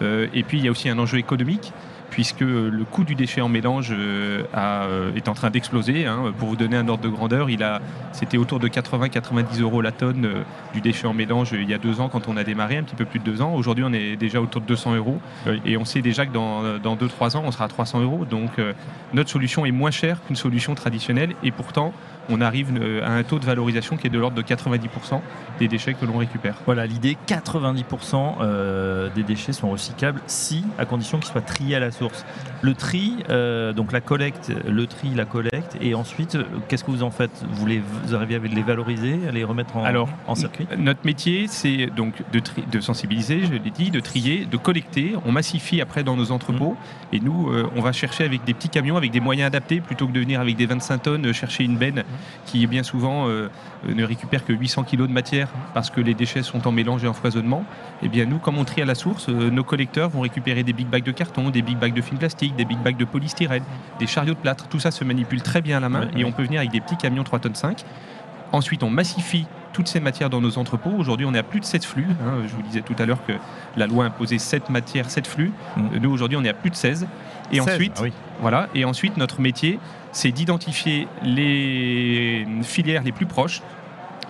Et 0.00 0.42
puis 0.44 0.60
il 0.60 0.64
y 0.64 0.68
a 0.68 0.70
aussi 0.70 0.88
un 0.88 0.98
enjeu 0.98 1.18
économique 1.18 1.74
puisque 2.12 2.40
le 2.40 2.84
coût 2.84 3.04
du 3.04 3.14
déchet 3.14 3.40
en 3.40 3.48
mélange 3.48 3.88
euh, 3.90 4.44
a, 4.52 4.82
euh, 4.84 5.14
est 5.16 5.28
en 5.28 5.34
train 5.34 5.48
d'exploser. 5.48 6.06
hein. 6.06 6.32
Pour 6.38 6.48
vous 6.48 6.56
donner 6.56 6.76
un 6.76 6.86
ordre 6.86 7.02
de 7.02 7.08
grandeur, 7.08 7.48
il 7.48 7.62
a, 7.62 7.80
c'était 8.12 8.36
autour 8.36 8.60
de 8.60 8.68
80-90 8.68 9.62
euros 9.62 9.80
la 9.80 9.92
tonne 9.92 10.26
euh, 10.26 10.42
du 10.74 10.82
déchet 10.82 11.06
en 11.06 11.14
mélange 11.14 11.52
il 11.52 11.68
y 11.68 11.72
a 11.72 11.78
deux 11.78 12.00
ans 12.00 12.10
quand 12.10 12.28
on 12.28 12.36
a 12.36 12.44
démarré, 12.44 12.76
un 12.76 12.82
petit 12.82 12.94
peu 12.94 13.06
plus 13.06 13.18
de 13.18 13.24
deux 13.24 13.40
ans. 13.40 13.54
Aujourd'hui, 13.54 13.82
on 13.86 13.94
est 13.94 14.16
déjà 14.16 14.42
autour 14.42 14.60
de 14.60 14.66
200 14.66 14.94
euros. 14.96 15.18
Et 15.64 15.78
on 15.78 15.86
sait 15.86 16.02
déjà 16.02 16.26
que 16.26 16.32
dans, 16.32 16.78
dans 16.78 16.96
2-3 16.96 17.38
ans, 17.38 17.42
on 17.46 17.50
sera 17.50 17.64
à 17.64 17.68
300 17.68 18.02
euros. 18.02 18.26
Donc 18.26 18.50
notre 19.14 19.30
solution 19.30 19.64
est 19.64 19.70
moins 19.72 19.90
chère 19.90 20.22
qu'une 20.26 20.36
solution 20.36 20.74
traditionnelle. 20.74 21.34
Et 21.42 21.50
pourtant, 21.50 21.94
on 22.28 22.40
arrive 22.40 22.68
à 23.02 23.12
un 23.12 23.22
taux 23.22 23.38
de 23.38 23.44
valorisation 23.44 23.96
qui 23.96 24.06
est 24.06 24.10
de 24.10 24.18
l'ordre 24.18 24.36
de 24.36 24.42
90% 24.42 25.20
des 25.58 25.68
déchets 25.68 25.94
que 25.94 26.04
l'on 26.04 26.18
récupère. 26.18 26.56
Voilà, 26.66 26.86
l'idée 26.86 27.16
90% 27.28 28.34
euh, 28.40 29.08
des 29.14 29.22
déchets 29.22 29.52
sont 29.52 29.70
recyclables 29.70 30.20
si, 30.26 30.64
à 30.78 30.84
condition 30.84 31.18
qu'ils 31.18 31.30
soient 31.32 31.40
triés 31.40 31.76
à 31.76 31.80
la 31.80 31.90
source. 32.02 32.24
Le 32.62 32.74
tri, 32.74 33.16
euh, 33.30 33.72
donc 33.72 33.92
la 33.92 34.00
collecte, 34.00 34.52
le 34.68 34.86
tri, 34.86 35.10
la 35.14 35.24
collecte, 35.24 35.76
et 35.80 35.94
ensuite, 35.94 36.34
euh, 36.36 36.44
qu'est-ce 36.68 36.84
que 36.84 36.90
vous 36.90 37.02
en 37.02 37.10
faites? 37.10 37.44
Vous, 37.52 37.66
les, 37.66 37.80
vous 37.80 38.14
arrivez 38.14 38.36
à 38.36 38.38
les 38.38 38.62
valoriser, 38.62 39.18
à 39.28 39.32
les 39.32 39.44
remettre 39.44 39.76
en, 39.76 39.84
Alors, 39.84 40.08
en 40.26 40.34
circuit? 40.34 40.66
Notre 40.78 41.04
métier, 41.04 41.46
c'est 41.48 41.86
donc 41.86 42.22
de, 42.32 42.38
tri- 42.40 42.64
de 42.70 42.80
sensibiliser, 42.80 43.44
je 43.44 43.52
l'ai 43.52 43.70
dit, 43.70 43.90
de 43.90 44.00
trier, 44.00 44.46
de 44.46 44.56
collecter. 44.56 45.14
On 45.26 45.32
massifie 45.32 45.80
après 45.80 46.02
dans 46.04 46.16
nos 46.16 46.30
entrepôts. 46.32 46.76
Et 47.12 47.20
nous, 47.20 47.50
euh, 47.50 47.68
on 47.76 47.80
va 47.80 47.92
chercher 47.92 48.24
avec 48.24 48.44
des 48.44 48.54
petits 48.54 48.68
camions, 48.68 48.96
avec 48.96 49.10
des 49.10 49.20
moyens 49.20 49.46
adaptés, 49.48 49.80
plutôt 49.80 50.06
que 50.06 50.12
de 50.12 50.20
venir 50.20 50.40
avec 50.40 50.56
des 50.56 50.66
25 50.66 51.02
tonnes 51.02 51.32
chercher 51.32 51.64
une 51.64 51.76
benne 51.76 52.04
qui, 52.46 52.66
bien 52.66 52.82
souvent, 52.82 53.28
euh, 53.28 53.48
ne 53.88 54.04
récupère 54.04 54.44
que 54.44 54.52
800 54.52 54.84
kg 54.84 54.98
de 55.08 55.12
matière 55.12 55.48
parce 55.74 55.90
que 55.90 56.00
les 56.00 56.14
déchets 56.14 56.42
sont 56.42 56.66
en 56.68 56.72
mélange 56.72 57.02
et 57.04 57.08
en 57.08 57.12
foisonnement. 57.12 57.64
Et 58.02 58.08
bien, 58.08 58.24
nous, 58.26 58.38
comme 58.38 58.58
on 58.58 58.64
trie 58.64 58.82
à 58.82 58.84
la 58.84 58.94
source, 58.94 59.28
nos 59.28 59.64
collecteurs 59.64 60.08
vont 60.10 60.20
récupérer 60.20 60.62
des 60.62 60.72
big 60.72 60.86
bags 60.88 61.02
de 61.04 61.10
carton, 61.12 61.50
des 61.50 61.62
big 61.62 61.76
bags 61.82 61.92
de 61.92 62.00
film 62.00 62.18
plastique, 62.18 62.54
des 62.54 62.64
big 62.64 62.78
bags 62.78 62.96
de 62.96 63.04
polystyrène, 63.04 63.64
des 63.98 64.06
chariots 64.06 64.34
de 64.34 64.38
plâtre. 64.38 64.68
Tout 64.68 64.78
ça 64.78 64.90
se 64.92 65.02
manipule 65.04 65.42
très 65.42 65.60
bien 65.60 65.78
à 65.78 65.80
la 65.80 65.88
main 65.88 66.08
et 66.16 66.24
on 66.24 66.30
peut 66.32 66.44
venir 66.44 66.60
avec 66.60 66.70
des 66.70 66.80
petits 66.80 66.96
camions 66.96 67.24
3 67.24 67.40
tonnes 67.40 67.56
5. 67.56 67.84
Ensuite, 68.52 68.82
on 68.82 68.90
massifie 68.90 69.46
toutes 69.72 69.88
ces 69.88 69.98
matières 70.00 70.30
dans 70.30 70.40
nos 70.40 70.58
entrepôts. 70.58 70.92
Aujourd'hui, 70.96 71.26
on 71.26 71.34
est 71.34 71.38
à 71.38 71.42
plus 71.42 71.58
de 71.58 71.64
7 71.64 71.84
flux. 71.84 72.06
hein. 72.24 72.42
Je 72.46 72.54
vous 72.54 72.62
disais 72.62 72.82
tout 72.82 72.94
à 72.98 73.06
l'heure 73.06 73.24
que 73.26 73.32
la 73.76 73.86
loi 73.86 74.04
imposait 74.04 74.38
7 74.38 74.70
matières, 74.70 75.10
7 75.10 75.26
flux. 75.26 75.50
Mm. 75.76 75.98
Nous, 76.00 76.10
aujourd'hui, 76.10 76.36
on 76.36 76.44
est 76.44 76.50
à 76.50 76.54
plus 76.54 76.70
de 76.70 76.76
16. 76.76 77.06
Et 77.50 77.56
16, 77.56 77.68
ensuite, 77.68 77.92
ah 77.96 78.02
oui. 78.02 78.12
voilà. 78.40 78.68
Et 78.74 78.84
ensuite, 78.84 79.16
notre 79.16 79.40
métier, 79.40 79.78
c'est 80.12 80.30
d'identifier 80.30 81.08
les 81.22 82.46
filières 82.62 83.02
les 83.02 83.12
plus 83.12 83.26
proches, 83.26 83.62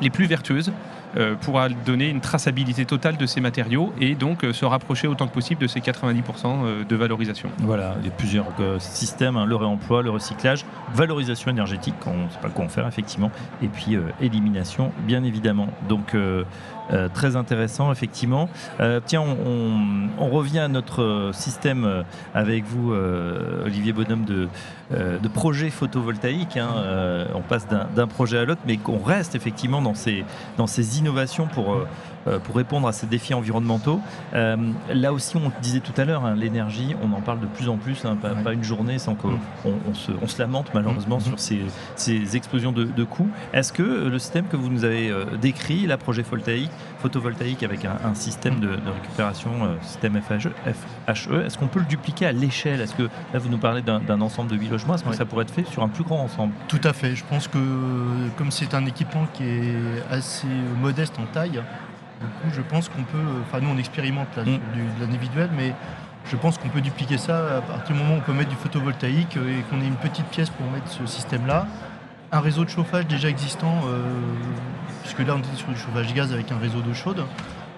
les 0.01 0.11
plus 0.11 0.27
vertueuses, 0.27 0.73
euh, 1.17 1.35
pour 1.35 1.61
donner 1.85 2.09
une 2.09 2.21
traçabilité 2.21 2.87
totale 2.87 3.19
de 3.19 3.27
ces 3.27 3.41
matériaux 3.41 3.93
et 4.01 4.15
donc 4.15 4.45
euh, 4.45 4.53
se 4.53 4.65
rapprocher 4.65 5.07
autant 5.07 5.27
que 5.27 5.35
possible 5.35 5.61
de 5.61 5.67
ces 5.67 5.81
90% 5.81 6.23
euh, 6.47 6.85
de 6.85 6.97
valorisation. 6.97 7.51
Voilà, 7.59 7.97
il 8.01 8.07
y 8.07 8.09
a 8.09 8.13
plusieurs 8.13 8.47
systèmes, 8.79 9.37
hein, 9.37 9.45
le 9.45 9.57
réemploi, 9.57 10.03
le 10.03 10.11
recyclage, 10.11 10.65
valorisation 10.95 11.51
énergétique, 11.51 11.95
on 12.07 12.25
ne 12.25 12.29
sait 12.31 12.39
pas 12.41 12.49
quoi 12.49 12.65
en 12.65 12.69
faire 12.69 12.87
effectivement, 12.87 13.31
et 13.63 13.69
puis 13.69 13.97
élimination 14.21 14.93
bien 15.07 15.23
évidemment. 15.25 15.69
Donc 15.89 16.17
euh, 16.93 17.09
très 17.13 17.37
intéressant 17.37 17.91
effectivement. 17.93 18.49
Euh, 18.81 19.01
tiens, 19.05 19.23
on, 19.23 19.37
on- 19.49 20.09
on 20.19 20.29
revient 20.31 20.59
à 20.61 20.69
notre 20.69 21.31
système 21.33 21.85
euh, 21.85 22.03
avec 22.35 22.65
vous, 22.65 22.93
Olivier 23.65 23.93
Bonhomme, 23.93 24.25
de, 24.25 24.49
de 24.91 25.29
projet 25.29 25.71
photovoltaïque. 25.71 26.57
hein. 26.57 26.69
On 27.35 27.41
passe 27.41 27.67
d'un 27.69 28.07
projet 28.07 28.39
à 28.39 28.45
l'autre, 28.45 28.61
mais 28.67 28.77
qu'on 28.77 29.03
reste 29.03 29.35
effectivement 29.35 29.81
dans 29.83 29.95
ces, 29.95 30.25
dans 30.57 30.67
ces 30.67 30.99
innovations 30.99 31.47
pour, 31.47 31.77
pour 32.45 32.57
répondre 32.57 32.89
à 32.89 32.93
ces 32.93 33.07
défis 33.07 33.35
environnementaux. 33.35 34.01
là 34.33 35.13
aussi, 35.13 35.37
on 35.37 35.53
disait 35.61 35.81
tout 35.81 35.93
à 35.97 36.05
l'heure, 36.05 36.25
hein, 36.25 36.35
l'énergie, 36.35 36.95
on 37.03 37.13
en 37.13 37.21
parle 37.21 37.41
de 37.41 37.47
plus 37.47 37.69
en 37.69 37.77
plus, 37.77 38.05
hein, 38.05 38.17
pas, 38.17 38.53
une 38.53 38.65
journée 38.65 38.99
sans 38.99 39.15
qu'on 39.15 39.39
on, 39.65 39.95
se, 39.95 40.39
lamente 40.39 40.73
malheureusement 40.75 41.19
mm-hmm. 41.19 41.39
sur 41.39 41.69
ces, 41.97 42.37
explosions 42.37 42.73
de, 42.73 43.05
coûts. 43.05 43.29
Est-ce 43.53 43.73
que 43.73 43.83
le 43.83 44.19
système 44.19 44.47
que 44.47 44.57
vous 44.57 44.71
nous 44.71 44.85
avez 44.85 45.13
décrit, 45.41 45.87
la 45.87 45.97
projet 45.97 46.23
photovoltaïque 46.23 47.63
avec 47.63 47.85
un, 47.85 48.15
système 48.15 48.61
de, 48.61 48.69
récupération, 48.69 49.51
système 49.83 50.21
FHE, 50.21 50.51
FHE 51.07 51.43
est-ce 51.47 51.59
qu'on 51.59 51.67
peut 51.67 51.81
le 51.81 51.87
dupliquer 51.87 52.27
à 52.27 52.33
l'échelle? 52.33 52.81
Est-ce 52.81 52.95
que 52.95 53.05
là 53.33 53.39
vous 53.39 53.49
nous 53.49 53.59
parlez 53.59 53.83
d'un 53.83 54.21
ensemble 54.21 54.51
de 54.51 54.57
8 54.57 54.69
logements, 54.69 54.95
est-ce 54.95 55.05
que 55.05 55.15
ça 55.15 55.25
pourrait 55.25 55.43
être 55.43 55.55
fait 55.55 55.65
sur 55.65 55.83
un 55.83 55.89
plus 55.89 56.05
grand 56.05 56.23
ensemble? 56.23 56.53
Tout 56.69 56.81
à 56.85 56.93
fait. 56.93 57.15
Je 57.15 57.25
pense 57.25 57.49
que 57.49 57.59
comme 58.37 58.51
c'est 58.51 58.75
un 58.75 58.87
équipement 58.87 59.27
qui 59.33 59.45
est 59.45 59.75
assez 60.11 60.49
modeste 60.81 61.19
en 61.19 61.27
taille, 61.27 61.63
je 62.53 62.61
pense 62.63 62.89
qu'on 62.89 63.03
peut. 63.03 63.19
Enfin, 63.43 63.61
nous, 63.61 63.71
on 63.71 63.79
expérimente 63.79 64.29
là, 64.37 64.43
mm. 64.45 64.47
de 64.47 65.01
l'individuel, 65.01 65.51
mais 65.57 65.75
je 66.27 66.37
pense 66.37 66.59
qu'on 66.59 66.69
peut 66.69 66.81
dupliquer 66.81 67.19
ça 67.19 67.59
à 67.59 67.61
partir 67.61 67.95
du 67.95 68.03
moment 68.03 68.15
où 68.15 68.19
on 68.19 68.21
peut 68.21 68.33
mettre 68.33 68.51
du 68.51 68.57
photovoltaïque 68.57 69.37
et 69.37 69.63
qu'on 69.69 69.81
ait 69.81 69.87
une 69.87 69.97
petite 69.97 70.27
pièce 70.27 70.51
pour 70.51 70.71
mettre 70.71 70.89
ce 70.89 71.07
système-là. 71.07 71.67
Un 72.31 72.41
réseau 72.41 72.65
de 72.65 72.71
chauffage 72.71 73.07
déjà 73.07 73.29
existant, 73.29 73.83
euh, 73.87 74.01
puisque 75.03 75.19
là 75.21 75.35
on 75.37 75.41
est 75.41 75.57
sur 75.57 75.69
du 75.69 75.77
chauffage 75.77 76.15
gaz 76.15 76.33
avec 76.33 76.51
un 76.51 76.59
réseau 76.59 76.81
d'eau 76.81 76.95
chaude. 76.95 77.25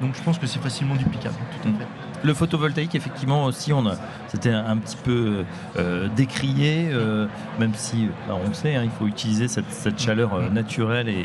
Donc 0.01 0.15
je 0.17 0.23
pense 0.23 0.39
que 0.39 0.47
c'est 0.47 0.61
facilement 0.61 0.97
duplicable, 0.97 1.37
tout 1.63 1.69
à 1.69 1.71
mm. 1.71 1.77
fait. 1.79 1.87
Le 2.25 2.33
photovoltaïque, 2.33 2.95
effectivement, 2.95 3.45
aussi, 3.45 3.73
on 3.75 3.85
c'était 4.29 4.51
un 4.51 4.79
petit 4.79 4.97
peu 4.97 5.45
euh, 5.77 6.09
décrié, 6.17 6.89
euh, 6.91 7.27
même 7.59 7.73
si, 7.75 8.09
bah, 8.27 8.35
on 8.43 8.55
sait, 8.55 8.75
hein, 8.75 8.83
il 8.83 8.91
faut 8.91 9.07
utiliser 9.07 9.47
cette, 9.47 10.01
chaleur 10.01 10.33
euh, 10.33 10.49
naturelle 10.49 11.09
et, 11.09 11.25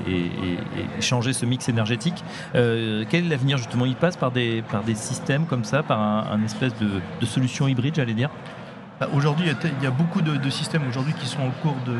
changer 0.99 1.31
ce 1.31 1.45
mix 1.45 1.69
énergétique. 1.69 2.23
quel 2.53 3.07
est 3.13 3.29
l'avenir, 3.29 3.57
justement? 3.57 3.85
Il 3.85 3.95
passe 3.95 4.17
par 4.17 4.31
des, 4.31 4.61
par 4.61 4.83
des 4.83 4.95
systèmes 4.95 5.45
comme 5.45 5.63
ça, 5.63 5.83
par 5.83 5.99
un, 5.99 6.43
espèce 6.43 6.73
de, 6.79 7.25
solution 7.25 7.67
hybride, 7.67 7.95
j'allais 7.95 8.13
dire? 8.13 8.29
Bah, 8.99 9.07
Aujourd'hui, 9.13 9.47
il 9.63 9.83
y, 9.83 9.87
a 9.87 9.91
beaucoup 9.91 10.21
de, 10.21 10.49
systèmes 10.49 10.87
aujourd'hui 10.87 11.13
qui 11.13 11.27
sont 11.27 11.41
en 11.41 11.51
cours 11.61 11.77
de, 11.85 11.97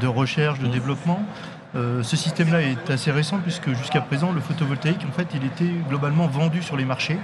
de 0.00 0.06
recherche, 0.06 0.58
de 0.58 0.66
mmh. 0.66 0.70
développement. 0.70 1.22
ce 1.74 2.16
système-là 2.16 2.62
est 2.62 2.90
assez 2.90 3.10
récent 3.10 3.38
puisque 3.38 3.70
jusqu'à 3.74 4.00
présent, 4.00 4.32
le 4.32 4.40
photovoltaïque, 4.40 5.04
en 5.08 5.12
fait, 5.12 5.28
il 5.34 5.44
était 5.44 5.72
globalement 5.88 6.26
vendu 6.26 6.62
sur 6.62 6.76
les 6.76 6.84
marchés 6.84 7.18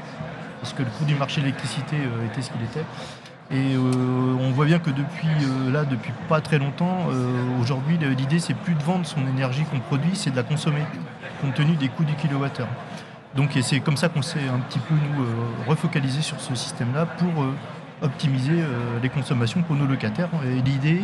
parce 0.61 0.73
que 0.73 0.83
le 0.83 0.89
coût 0.91 1.05
du 1.05 1.15
marché 1.15 1.41
de 1.41 1.47
l'électricité 1.47 1.97
euh, 1.97 2.27
était 2.27 2.43
ce 2.43 2.51
qu'il 2.51 2.63
était. 2.63 2.85
Et 3.53 3.77
euh, 3.77 4.37
on 4.41 4.51
voit 4.51 4.67
bien 4.67 4.81
que 4.81 4.91
depuis 4.91 5.29
euh, 5.29 5.71
là, 5.71 5.85
depuis 5.85 6.13
pas 6.29 6.41
très 6.41 6.59
longtemps, 6.59 7.07
aujourd'hui 7.61 7.97
l'idée 7.97 8.41
c'est 8.41 8.55
plus 8.55 8.75
de 8.75 8.83
vendre 8.83 9.07
son 9.07 9.25
énergie 9.29 9.63
qu'on 9.65 9.79
produit, 9.79 10.11
c'est 10.15 10.31
de 10.31 10.37
la 10.37 10.43
consommer, 10.43 10.83
compte 11.41 11.55
tenu 11.55 11.77
des 11.77 11.89
coûts 11.89 12.05
du 12.05 12.15
kilowattheure. 12.15 12.67
Donc 13.37 13.51
c'est 13.63 13.79
comme 13.81 13.97
ça 13.97 14.09
qu'on 14.09 14.23
s'est 14.23 14.49
un 14.53 14.59
petit 14.59 14.81
peu 14.81 14.95
nous 14.95 15.25
refocalisé 15.69 16.23
sur 16.23 16.41
ce 16.41 16.57
système-là 16.57 17.07
pour 17.07 17.45
optimiser 18.03 18.63
les 19.03 19.09
consommations 19.09 19.63
pour 19.63 19.77
nos 19.77 19.87
locataires. 19.87 20.29
Et 20.45 20.61
l'idée, 20.63 21.01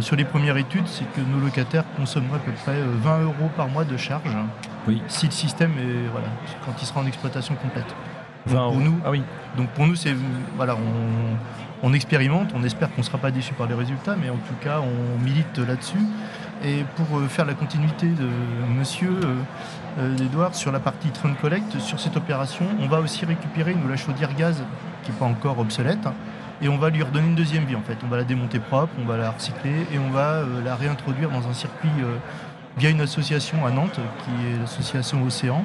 sur 0.00 0.16
les 0.16 0.24
premières 0.24 0.56
études, 0.56 0.86
c'est 0.86 1.04
que 1.12 1.20
nos 1.20 1.38
locataires 1.38 1.84
consommeraient 1.96 2.36
à 2.36 2.40
peu 2.40 2.52
près 2.52 2.80
20 3.02 3.22
euros 3.22 3.50
par 3.56 3.68
mois 3.68 3.84
de 3.84 3.96
charge 3.96 4.36
oui. 4.86 5.02
si 5.08 5.26
le 5.26 5.32
système 5.32 5.72
est 5.78 6.08
voilà, 6.10 6.28
quand 6.64 6.72
il 6.80 6.86
sera 6.86 7.00
en 7.00 7.06
exploitation 7.06 7.54
complète 7.54 7.94
pour 8.46 8.76
nous, 8.76 9.00
ah 9.04 9.10
oui. 9.10 9.22
Donc 9.56 9.68
pour 9.70 9.86
nous, 9.86 9.94
c'est 9.94 10.14
voilà, 10.56 10.76
on, 11.82 11.92
expérimente, 11.92 12.50
on 12.54 12.62
espère 12.62 12.90
qu'on 12.90 13.00
ne 13.00 13.06
sera 13.06 13.18
pas 13.18 13.30
déçu 13.30 13.54
par 13.54 13.66
les 13.66 13.74
résultats, 13.74 14.16
mais 14.20 14.30
en 14.30 14.36
tout 14.36 14.54
cas, 14.62 14.80
on 14.80 15.22
milite 15.22 15.58
là-dessus. 15.58 15.98
Et 16.64 16.84
pour 16.96 17.18
euh, 17.18 17.28
faire 17.28 17.44
la 17.44 17.54
continuité 17.54 18.06
de 18.06 18.28
Monsieur 18.78 19.12
euh, 19.98 20.16
Edouard 20.16 20.54
sur 20.54 20.72
la 20.72 20.80
partie 20.80 21.10
train 21.10 21.32
collect, 21.34 21.78
sur 21.78 22.00
cette 22.00 22.16
opération, 22.16 22.64
on 22.80 22.86
va 22.86 23.00
aussi 23.00 23.24
récupérer 23.24 23.74
nous 23.74 23.88
la 23.88 23.96
chaudière 23.96 24.34
gaz 24.34 24.62
qui 25.04 25.12
n'est 25.12 25.18
pas 25.18 25.26
encore 25.26 25.58
obsolète. 25.58 26.06
et 26.62 26.68
on 26.68 26.78
va 26.78 26.90
lui 26.90 27.02
redonner 27.02 27.28
une 27.28 27.34
deuxième 27.34 27.64
vie 27.64 27.76
en 27.76 27.82
fait. 27.82 27.98
On 28.04 28.08
va 28.08 28.16
la 28.16 28.24
démonter 28.24 28.58
propre, 28.58 28.92
on 29.00 29.04
va 29.04 29.16
la 29.16 29.30
recycler 29.30 29.86
et 29.92 29.98
on 29.98 30.10
va 30.10 30.34
euh, 30.34 30.64
la 30.64 30.74
réintroduire 30.76 31.30
dans 31.30 31.46
un 31.48 31.54
circuit 31.54 31.90
via 32.76 32.90
une 32.90 33.00
association 33.00 33.64
à 33.66 33.70
Nantes 33.70 34.00
qui 34.24 34.46
est 34.46 34.58
l'association 34.58 35.22
Océan. 35.24 35.64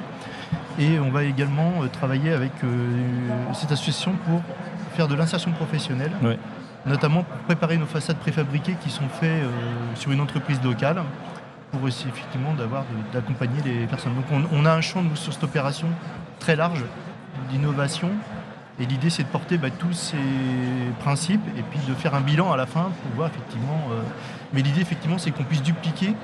Et 0.78 0.98
on 0.98 1.10
va 1.10 1.24
également 1.24 1.82
euh, 1.82 1.88
travailler 1.88 2.32
avec 2.32 2.52
euh, 2.64 2.68
cette 3.54 3.72
association 3.72 4.12
pour 4.26 4.40
faire 4.94 5.08
de 5.08 5.14
l'insertion 5.14 5.52
professionnelle, 5.52 6.12
notamment 6.86 7.22
pour 7.22 7.38
préparer 7.40 7.76
nos 7.76 7.86
façades 7.86 8.16
préfabriquées 8.18 8.76
qui 8.82 8.90
sont 8.90 9.08
faites 9.08 9.44
euh, 9.44 9.50
sur 9.94 10.10
une 10.10 10.20
entreprise 10.20 10.60
locale 10.62 11.02
pour 11.70 11.86
essayer 11.86 12.10
effectivement 12.10 12.54
d'avoir 12.54 12.84
d'accompagner 13.12 13.60
les 13.64 13.86
personnes. 13.86 14.14
Donc 14.14 14.24
on, 14.52 14.66
a 14.66 14.72
un 14.72 14.80
champ 14.80 15.04
sur 15.14 15.32
cette 15.32 15.44
opération 15.44 15.86
très 16.40 16.56
large 16.56 16.84
d'innovation 17.50 18.10
et 18.78 18.86
l'idée 18.86 19.10
c'est 19.10 19.24
de 19.24 19.28
porter 19.28 19.58
bah, 19.58 19.70
tous 19.70 19.92
ces 19.92 20.16
principes 21.00 21.46
et 21.56 21.62
puis 21.62 21.80
de 21.88 21.94
faire 21.94 22.14
un 22.14 22.20
bilan 22.20 22.52
à 22.52 22.56
la 22.56 22.66
fin 22.66 22.92
pour 23.02 23.16
voir 23.16 23.28
effectivement. 23.28 23.88
mais 24.52 24.62
l'idée 24.62 24.80
effectivement 24.80 25.18
c'est 25.18 25.30
qu'on 25.30 25.44
puisse 25.44 25.62
dupliquer 25.62 26.14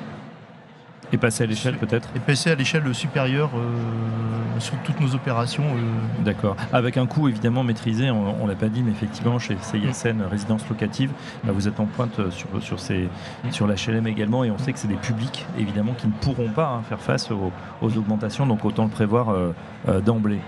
et 1.13 1.19
passer 1.19 1.45
à 1.45 1.47
l'échelle 1.47 1.77
peut-être 1.77 2.09
Et 2.17 2.21
passer 2.21 2.51
à 2.51 2.55
l'échelle 2.55 2.93
supérieure 2.95 3.51
euh, 3.55 4.61
sur 4.61 4.77
toutes 4.79 5.01
nos 5.01 5.15
opérations. 5.15 5.65
Euh. 5.65 6.25
D'accord. 6.25 6.57
Avec 6.73 6.97
un 6.97 7.07
coût 7.07 7.29
évidemment 7.29 7.63
maîtrisé, 7.63 8.11
on 8.11 8.45
ne 8.45 8.49
l'a 8.49 8.57
pas 8.57 8.69
dit, 8.69 8.83
mais 8.83 8.91
effectivement 8.91 9.39
chez 9.39 9.57
CISN 9.61 10.23
Résidence 10.31 10.69
Locative, 10.69 11.11
bah, 11.45 11.53
vous 11.55 11.69
êtes 11.69 11.79
en 11.81 11.87
pointe 11.87 12.31
sur, 12.31 12.49
sur, 12.61 12.81
ces, 12.81 13.09
sur 13.51 13.67
l'HLM 13.67 14.07
également 14.07 14.45
et 14.45 14.51
on 14.51 14.59
sait 14.59 14.73
que 14.73 14.79
c'est 14.79 14.89
des 14.89 14.95
publics 14.95 15.47
évidemment 15.59 15.93
qui 15.93 16.07
ne 16.07 16.13
pourront 16.13 16.49
pas 16.49 16.69
hein, 16.69 16.83
faire 16.89 17.01
face 17.01 17.31
aux, 17.31 17.53
augmentations, 17.83 18.47
donc 18.47 18.65
autant 18.65 18.85
le 18.85 18.91
prévoir 18.91 19.31
euh, 19.31 20.01
d'emblée. 20.01 20.41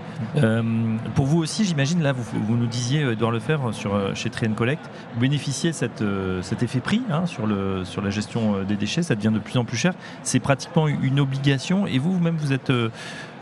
pour 1.15 1.25
vous 1.25 1.39
aussi, 1.39 1.63
j'imagine, 1.63 2.01
là 2.01 2.11
vous, 2.11 2.23
vous, 2.23 2.57
nous 2.57 2.67
disiez, 2.67 3.01
Edouard 3.01 3.31
Lefebvre, 3.31 3.73
sur, 3.73 4.15
chez 4.15 4.29
Trien 4.29 4.51
Collect, 4.51 4.89
vous 5.13 5.21
bénéficiez 5.21 5.71
cette, 5.71 6.03
cet 6.41 6.63
effet 6.63 6.79
prix 6.79 7.01
hein, 7.09 7.25
sur, 7.25 7.47
le, 7.47 7.85
sur 7.85 8.01
la 8.01 8.09
gestion 8.09 8.63
des 8.63 8.75
déchets, 8.75 9.03
ça 9.03 9.15
devient 9.15 9.31
de 9.33 9.39
plus 9.39 9.57
en 9.57 9.63
plus 9.63 9.77
cher. 9.77 9.93
C'est 10.23 10.39
pratiquement 10.49 10.87
une 10.87 11.19
obligation. 11.19 11.85
Et 11.85 11.99
vous, 11.99 12.11
vous-même, 12.11 12.35
vous 12.35 12.53
êtes, 12.53 12.71
euh, 12.71 12.89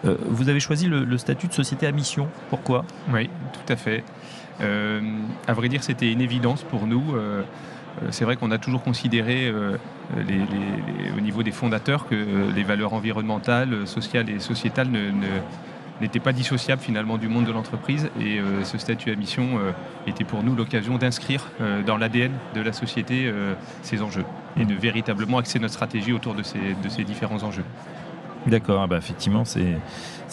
euh, 0.04 0.18
vous 0.28 0.50
avez 0.50 0.60
choisi 0.60 0.88
le, 0.88 1.18
statut 1.18 1.48
de 1.48 1.54
société 1.54 1.88
à 1.88 1.94
mission. 1.94 2.28
Pourquoi? 2.50 2.84
Oui, 3.14 3.30
tout 3.54 3.72
à 3.72 3.78
fait. 3.78 4.04
Euh, 4.60 5.00
à 5.48 5.54
vrai 5.54 5.70
dire, 5.70 5.86
c'était 5.86 6.12
une 6.12 6.20
évidence 6.20 6.64
pour 6.64 6.86
nous. 6.86 7.16
c'est 8.10 8.26
vrai 8.26 8.36
qu'on 8.36 8.52
a 8.52 8.58
toujours 8.58 8.84
considéré 8.84 9.54
au 11.18 11.22
niveau 11.22 11.44
des 11.44 11.52
fondateurs 11.52 12.10
que 12.10 12.18
les 12.54 12.64
valeurs 12.64 12.94
environnementales, 12.94 13.88
sociales 13.88 14.30
et 14.30 14.40
sociétales 14.40 14.90
n'étaient 16.02 16.20
pas 16.20 16.34
dissociables 16.34 16.82
finalement 16.82 17.18
du 17.18 17.28
monde 17.28 17.46
de 17.46 17.52
l'entreprise 17.52 18.10
et 18.20 18.40
ce 18.64 18.78
statut 18.78 19.12
à 19.12 19.16
mission 19.16 19.60
était 20.06 20.24
pour 20.24 20.44
nous 20.44 20.56
l'occasion 20.56 20.98
d'inscrire 20.98 21.50
dans 21.86 21.98
l'ADN 21.98 22.32
de 22.54 22.62
la 22.62 22.74
société 22.74 23.32
ces 23.82 24.02
enjeux 24.02 24.26
et 24.60 24.66
de 24.66 24.76
véritablement 24.76 25.38
axer 25.38 25.60
notre 25.60 25.74
stratégie 25.74 26.14
autour 26.14 26.34
de 26.34 26.44
ces, 26.44 26.60
de 26.84 26.90
ces 26.90 27.04
différents 27.04 27.44
enjeux. 27.44 27.66
D'accord, 28.48 28.82
ah 28.82 28.88
bah 28.88 28.98
effectivement, 28.98 29.44
c'est 29.44 29.78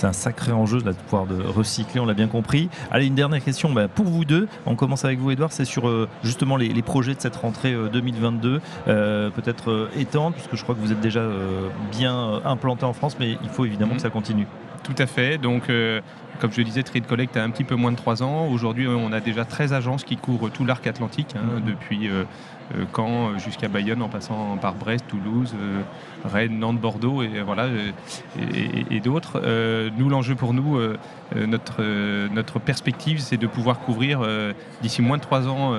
un 0.04 0.12
sacré 0.12 0.52
enjeu 0.52 0.80
de 0.80 0.92
pouvoir 0.92 1.26
de 1.26 1.42
recycler, 1.42 1.99
on 1.99 2.06
l'a 2.06 2.14
bien 2.14 2.28
compris. 2.28 2.68
Allez, 2.92 3.06
une 3.06 3.16
dernière 3.16 3.42
question 3.42 3.73
bah, 3.73 3.88
pour 3.88 4.06
vous 4.06 4.25
deux. 4.25 4.47
On 4.66 4.76
commence 4.76 5.04
avec 5.04 5.18
vous, 5.18 5.33
Edouard. 5.33 5.50
C'est 5.50 5.64
sur 5.64 5.88
euh, 5.88 6.09
justement 6.23 6.56
les, 6.56 6.83
projets 6.83 7.14
de 7.14 7.21
cette 7.21 7.35
rentrée 7.35 7.75
2022. 7.92 8.54
Euh, 8.54 8.61
euh, 8.87 9.30
peut-être 9.30 9.88
étendre, 9.97 10.37
puisque 10.37 10.54
je 10.54 10.62
crois 10.62 10.76
que 10.76 10.80
vous 10.80 10.92
êtes 10.92 11.00
déjà 11.00 11.26
bien 11.90 12.40
implanté 12.44 12.85
en 12.85 12.92
France, 12.92 13.16
mais 13.18 13.37
il 13.42 13.49
faut 13.49 13.64
évidemment 13.64 13.92
mhm. 13.92 13.97
que 13.97 14.02
ça 14.02 14.11
continue. 14.11 14.47
Tout 14.84 14.94
à 14.98 15.06
fait. 15.06 15.38
Donc, 15.38 15.64
comme 16.40 16.52
je 16.52 16.58
le 16.58 16.64
disais, 16.64 16.82
Trade 16.82 17.06
Collect 17.06 17.36
a 17.36 17.42
un 17.42 17.50
petit 17.50 17.64
peu 17.64 17.74
moins 17.74 17.90
de 17.90 17.96
3 17.96 18.22
ans. 18.22 18.46
Aujourd'hui, 18.48 18.86
on 18.86 19.12
a 19.12 19.20
déjà 19.20 19.44
13 19.44 19.72
agences 19.72 20.04
qui 20.04 20.16
couvrent 20.16 20.50
tout 20.50 20.64
l'arc 20.64 20.86
atlantique, 20.86 21.34
hein, 21.36 21.58
mhm. 21.58 21.64
depuis 21.64 22.10
euh, 22.72 22.84
Caen 22.94 23.38
jusqu'à 23.38 23.68
Bayonne 23.68 24.00
en 24.00 24.08
passant 24.08 24.56
par 24.56 24.74
Brest, 24.74 25.04
Toulouse, 25.06 25.54
euh, 25.54 25.82
Rennes, 26.24 26.58
Nantes, 26.58 26.80
Bordeaux 26.80 27.22
et 27.22 27.42
voilà 27.44 27.64
euh, 27.64 27.90
et, 28.90 29.00
d'autres. 29.00 29.42
nous, 29.98 30.08
l'enjeu 30.08 30.34
pour 30.34 30.54
nous, 30.54 30.78
notre, 31.34 31.82
notre 32.32 32.58
perspective, 32.58 33.18
c'est 33.20 33.36
de 33.36 33.46
pouvoir 33.46 33.80
couvrir 33.80 34.20
d'ici 34.82 35.02
moins 35.02 35.18
de 35.18 35.22
trois 35.22 35.46
ans 35.46 35.74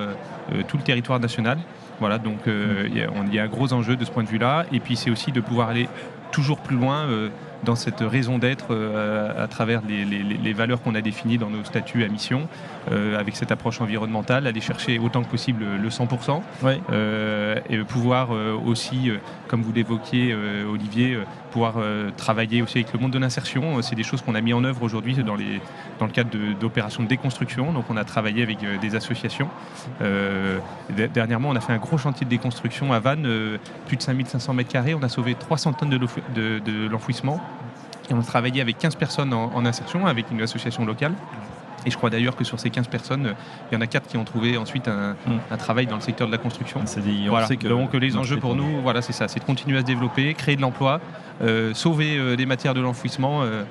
tout 0.68 0.76
le 0.76 0.82
territoire 0.82 1.18
national. 1.18 1.58
Voilà, 1.98 2.18
donc 2.18 2.40
il 2.46 2.96
y, 2.96 3.38
a 3.38 3.42
un 3.42 3.48
gros 3.48 3.72
enjeu 3.72 3.96
de 3.96 4.04
ce 4.04 4.10
point 4.10 4.22
de 4.22 4.28
vue-là. 4.28 4.66
Et 4.72 4.78
puis 4.78 4.94
c'est 4.94 5.10
aussi 5.10 5.32
de 5.32 5.40
pouvoir 5.40 5.68
aller 5.70 5.88
toujours 6.30 6.58
plus 6.58 6.76
loin 6.76 7.06
dans 7.66 7.74
cette 7.74 8.00
raison 8.00 8.38
d'être 8.38 8.68
euh, 8.70 9.44
à 9.44 9.48
travers 9.48 9.82
les, 9.86 10.52
valeurs 10.54 10.80
qu'on 10.80 10.94
a 10.94 11.02
définies 11.02 11.36
dans 11.36 11.50
nos 11.50 11.64
statuts 11.64 12.04
à 12.04 12.08
mission, 12.08 12.48
euh, 12.90 13.18
avec 13.18 13.36
cette 13.36 13.52
approche 13.52 13.80
environnementale, 13.80 14.46
aller 14.46 14.60
chercher 14.60 14.98
autant 14.98 15.22
que 15.22 15.28
possible 15.28 15.64
le 15.64 15.88
100%, 15.90 16.40
euh, 16.64 17.60
et 17.68 17.78
pouvoir 17.78 18.30
aussi, 18.64 19.10
comme 19.48 19.62
vous 19.62 19.72
l'évoquiez 19.72 20.34
Olivier, 20.70 21.18
pouvoir 21.50 21.74
travailler 22.16 22.62
aussi 22.62 22.78
avec 22.78 22.92
le 22.92 23.00
monde 23.00 23.10
de 23.10 23.18
l'insertion. 23.18 23.82
C'est 23.82 23.96
des 23.96 24.04
choses 24.04 24.22
qu'on 24.22 24.36
a 24.36 24.40
mis 24.40 24.52
en 24.52 24.62
œuvre 24.62 24.82
aujourd'hui 24.82 25.14
dans, 25.16 25.36
dans 25.98 26.06
le 26.06 26.12
cadre 26.12 26.30
d'opérations 26.60 27.02
de, 27.02 27.08
déconstruction. 27.08 27.72
Donc 27.72 27.86
on 27.90 27.96
a 27.96 28.04
travaillé 28.04 28.42
avec 28.42 28.58
des 28.80 28.94
associations. 28.94 29.48
dernièrement, 30.90 31.48
on 31.48 31.56
a 31.56 31.60
fait 31.60 31.72
un 31.72 31.78
gros 31.78 31.98
chantier 31.98 32.24
de 32.24 32.30
déconstruction 32.30 32.92
à 32.92 33.00
Vannes, 33.00 33.58
plus 33.86 33.96
de 33.96 34.02
5500 34.02 34.54
mètres 34.54 34.70
carrés. 34.70 34.94
On 34.94 35.02
a 35.02 35.08
sauvé 35.08 35.34
300 35.34 35.72
tonnes 35.72 35.90
de 35.90 36.88
l'enfouissement 36.88 37.40
Et 38.08 38.14
on 38.14 38.20
a 38.20 38.22
travaillé 38.22 38.60
avec 38.60 38.78
15 38.78 38.94
personnes 38.96 39.32
en, 39.32 39.52
en 39.54 39.66
insertion, 39.66 40.06
avec 40.06 40.30
une 40.30 40.40
association 40.40 40.84
locale. 40.84 41.14
Et 41.86 41.90
je 41.90 41.96
crois 41.96 42.10
d'ailleurs 42.10 42.36
que 42.36 42.44
sur 42.44 42.58
ces 42.60 42.68
15 42.70 42.88
personnes, 42.88 43.34
il 43.70 43.74
y 43.74 43.78
en 43.78 43.80
a 43.80 43.86
4 43.86 44.08
qui 44.08 44.16
ont 44.16 44.24
trouvé 44.24 44.56
ensuite 44.58 44.88
un, 44.88 45.12
Mm. 45.26 45.38
un 45.50 45.56
travail 45.56 45.86
dans 45.86 45.94
le 45.96 46.00
secteur 46.02 46.26
de 46.26 46.32
la 46.32 46.38
construction. 46.38 46.80
On 46.82 47.28
Voilà. 47.30 47.46
sait 47.46 47.56
que 47.56 47.68
Donc 47.68 47.94
les 47.94 48.10
le 48.10 48.18
enjeux 48.18 48.36
pour 48.38 48.54
nous, 48.56 48.80
voilà, 48.82 49.02
c'est 49.02 49.12
ça, 49.12 49.28
c'est 49.28 49.40
de 49.40 49.44
continuer 49.44 49.78
à 49.78 49.80
se 49.80 49.86
développer, 49.86 50.34
créer 50.34 50.56
de 50.56 50.60
l'emploi, 50.62 51.00
euh, 51.42 51.74
sauver 51.74 52.16
euh, 52.18 52.34
les 52.34 52.46
matières 52.46 52.74
de 52.74 52.80
l'enfouissement. 52.80 53.42
euh, 53.42 53.62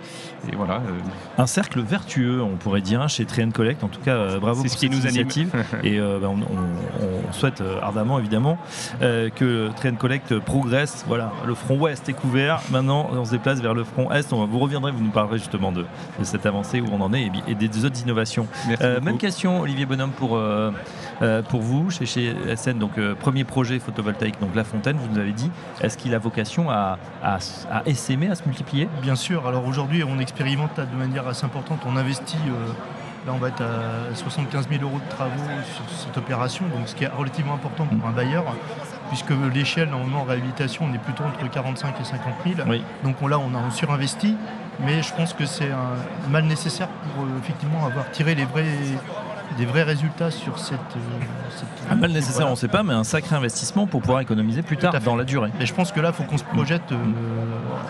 et 0.51 0.55
voilà. 0.55 0.75
euh, 0.75 1.41
Un 1.41 1.47
cercle 1.47 1.81
vertueux, 1.81 2.41
on 2.41 2.55
pourrait 2.57 2.81
dire, 2.81 3.01
hein, 3.01 3.07
chez 3.07 3.25
Trien 3.25 3.49
Collect. 3.51 3.83
En 3.83 3.87
tout 3.87 3.99
cas, 4.01 4.15
euh, 4.15 4.39
bravo 4.39 4.61
C'est 4.61 4.67
pour 4.69 4.71
ce 4.73 4.77
qui 4.77 4.85
cette 4.91 4.95
nous 5.01 5.07
anime. 5.07 5.21
initiative. 5.23 5.51
Et 5.83 5.99
euh, 5.99 6.19
bah, 6.21 6.27
on, 6.29 6.37
on- 6.41 7.25
on 7.29 7.33
souhaite 7.33 7.61
euh, 7.61 7.79
ardemment, 7.81 8.19
évidemment, 8.19 8.57
euh, 9.01 9.29
que 9.29 9.69
Trien 9.75 9.95
Collect 9.95 10.37
progresse. 10.39 11.03
Voilà, 11.07 11.31
le 11.45 11.55
front 11.55 11.77
ouest 11.79 12.07
est 12.07 12.13
couvert. 12.13 12.61
Maintenant, 12.71 13.09
on 13.11 13.25
se 13.25 13.31
déplace 13.31 13.59
vers 13.61 13.73
le 13.73 13.83
front 13.83 14.11
est. 14.11 14.31
On, 14.31 14.45
vous 14.45 14.59
reviendrez, 14.59 14.91
vous 14.91 15.03
nous 15.03 15.09
parlerez 15.11 15.39
justement 15.39 15.71
de, 15.71 15.81
de 16.19 16.23
cette 16.23 16.45
avancée 16.45 16.81
où 16.81 16.87
on 16.91 17.01
en 17.01 17.11
est 17.13 17.23
et, 17.23 17.31
et 17.47 17.55
des 17.55 17.83
autres 17.85 17.97
innovations. 18.05 18.47
Euh, 18.81 19.01
même 19.01 19.17
question, 19.17 19.61
Olivier 19.61 19.85
Bonhomme, 19.85 20.11
pour, 20.11 20.37
euh, 20.37 20.71
euh, 21.21 21.41
pour 21.41 21.61
vous, 21.61 21.89
chez, 21.89 22.05
chez 22.05 22.33
SN, 22.55 22.77
donc 22.77 22.97
euh, 22.97 23.15
premier 23.15 23.43
projet 23.43 23.79
photovoltaïque, 23.79 24.39
donc 24.39 24.55
La 24.55 24.63
Fontaine, 24.63 24.97
vous 24.97 25.11
nous 25.11 25.19
avez 25.19 25.33
dit, 25.33 25.51
est-ce 25.81 25.97
qu'il 25.97 26.13
a 26.13 26.19
vocation 26.19 26.69
à, 26.69 26.97
à, 27.23 27.37
à 27.71 27.83
essaimer, 27.85 28.29
à 28.29 28.35
se 28.35 28.43
multiplier? 28.45 28.87
Bien 29.01 29.15
sûr, 29.15 29.47
alors 29.47 29.65
aujourd'hui 29.65 30.03
on 30.03 30.19
expérimente 30.19 30.79
de 30.79 30.97
manière 30.97 31.27
assez 31.27 31.45
importante, 31.45 31.79
on 31.85 31.97
investit, 31.97 32.37
là 33.25 33.33
on 33.33 33.37
va 33.37 33.49
être 33.49 33.61
à 33.61 34.13
75 34.15 34.69
000 34.69 34.83
euros 34.83 34.99
de 35.03 35.09
travaux 35.09 35.31
sur 35.73 35.83
cette 35.97 36.17
opération, 36.17 36.65
donc 36.67 36.87
ce 36.87 36.95
qui 36.95 37.03
est 37.03 37.07
relativement 37.07 37.55
important 37.55 37.85
pour 37.85 38.07
un 38.07 38.11
bailleur, 38.11 38.45
puisque 39.09 39.31
l'échelle 39.53 39.89
normalement 39.89 40.21
en 40.21 40.23
réhabilitation 40.25 40.85
on 40.89 40.93
est 40.93 40.97
plutôt 40.99 41.23
entre 41.23 41.49
45 41.49 41.99
et 41.99 42.03
50 42.03 42.33
000, 42.55 42.67
Oui. 42.69 42.83
donc 43.03 43.15
on, 43.21 43.27
là 43.27 43.39
on 43.39 43.53
a 43.55 43.71
surinvesti, 43.71 44.35
mais 44.79 45.01
je 45.01 45.13
pense 45.13 45.33
que 45.33 45.45
c'est 45.45 45.71
un 45.71 46.29
mal 46.29 46.45
nécessaire 46.45 46.87
pour 46.87 47.23
euh, 47.23 47.27
effectivement 47.41 47.85
avoir 47.85 48.09
tiré 48.11 48.35
les 48.35 48.45
vrais, 48.45 48.65
des 49.57 49.65
vrais 49.65 49.83
résultats 49.83 50.31
sur 50.31 50.57
cette... 50.59 50.75
euh, 50.75 51.23
cette- 51.49 51.67
Un 51.91 51.95
mal 51.95 52.11
nécessaire, 52.11 52.33
voilà. 52.35 52.47
on 52.47 52.51
ne 52.51 52.55
sait 52.57 52.67
pas, 52.67 52.83
mais 52.83 52.93
un 52.93 53.03
sacré 53.03 53.35
investissement 53.35 53.85
pour 53.87 54.01
pouvoir 54.01 54.19
économiser 54.21 54.61
plus 54.61 54.77
tard 54.77 54.93
dans 55.03 55.15
la 55.15 55.23
durée. 55.23 55.51
Et 55.59 55.65
je 55.65 55.73
pense 55.73 55.91
que 55.91 55.99
là, 55.99 56.09
il 56.09 56.15
faut 56.15 56.23
qu'on 56.23 56.37
se 56.37 56.43
projette 56.43 56.91
euh, 56.91 56.95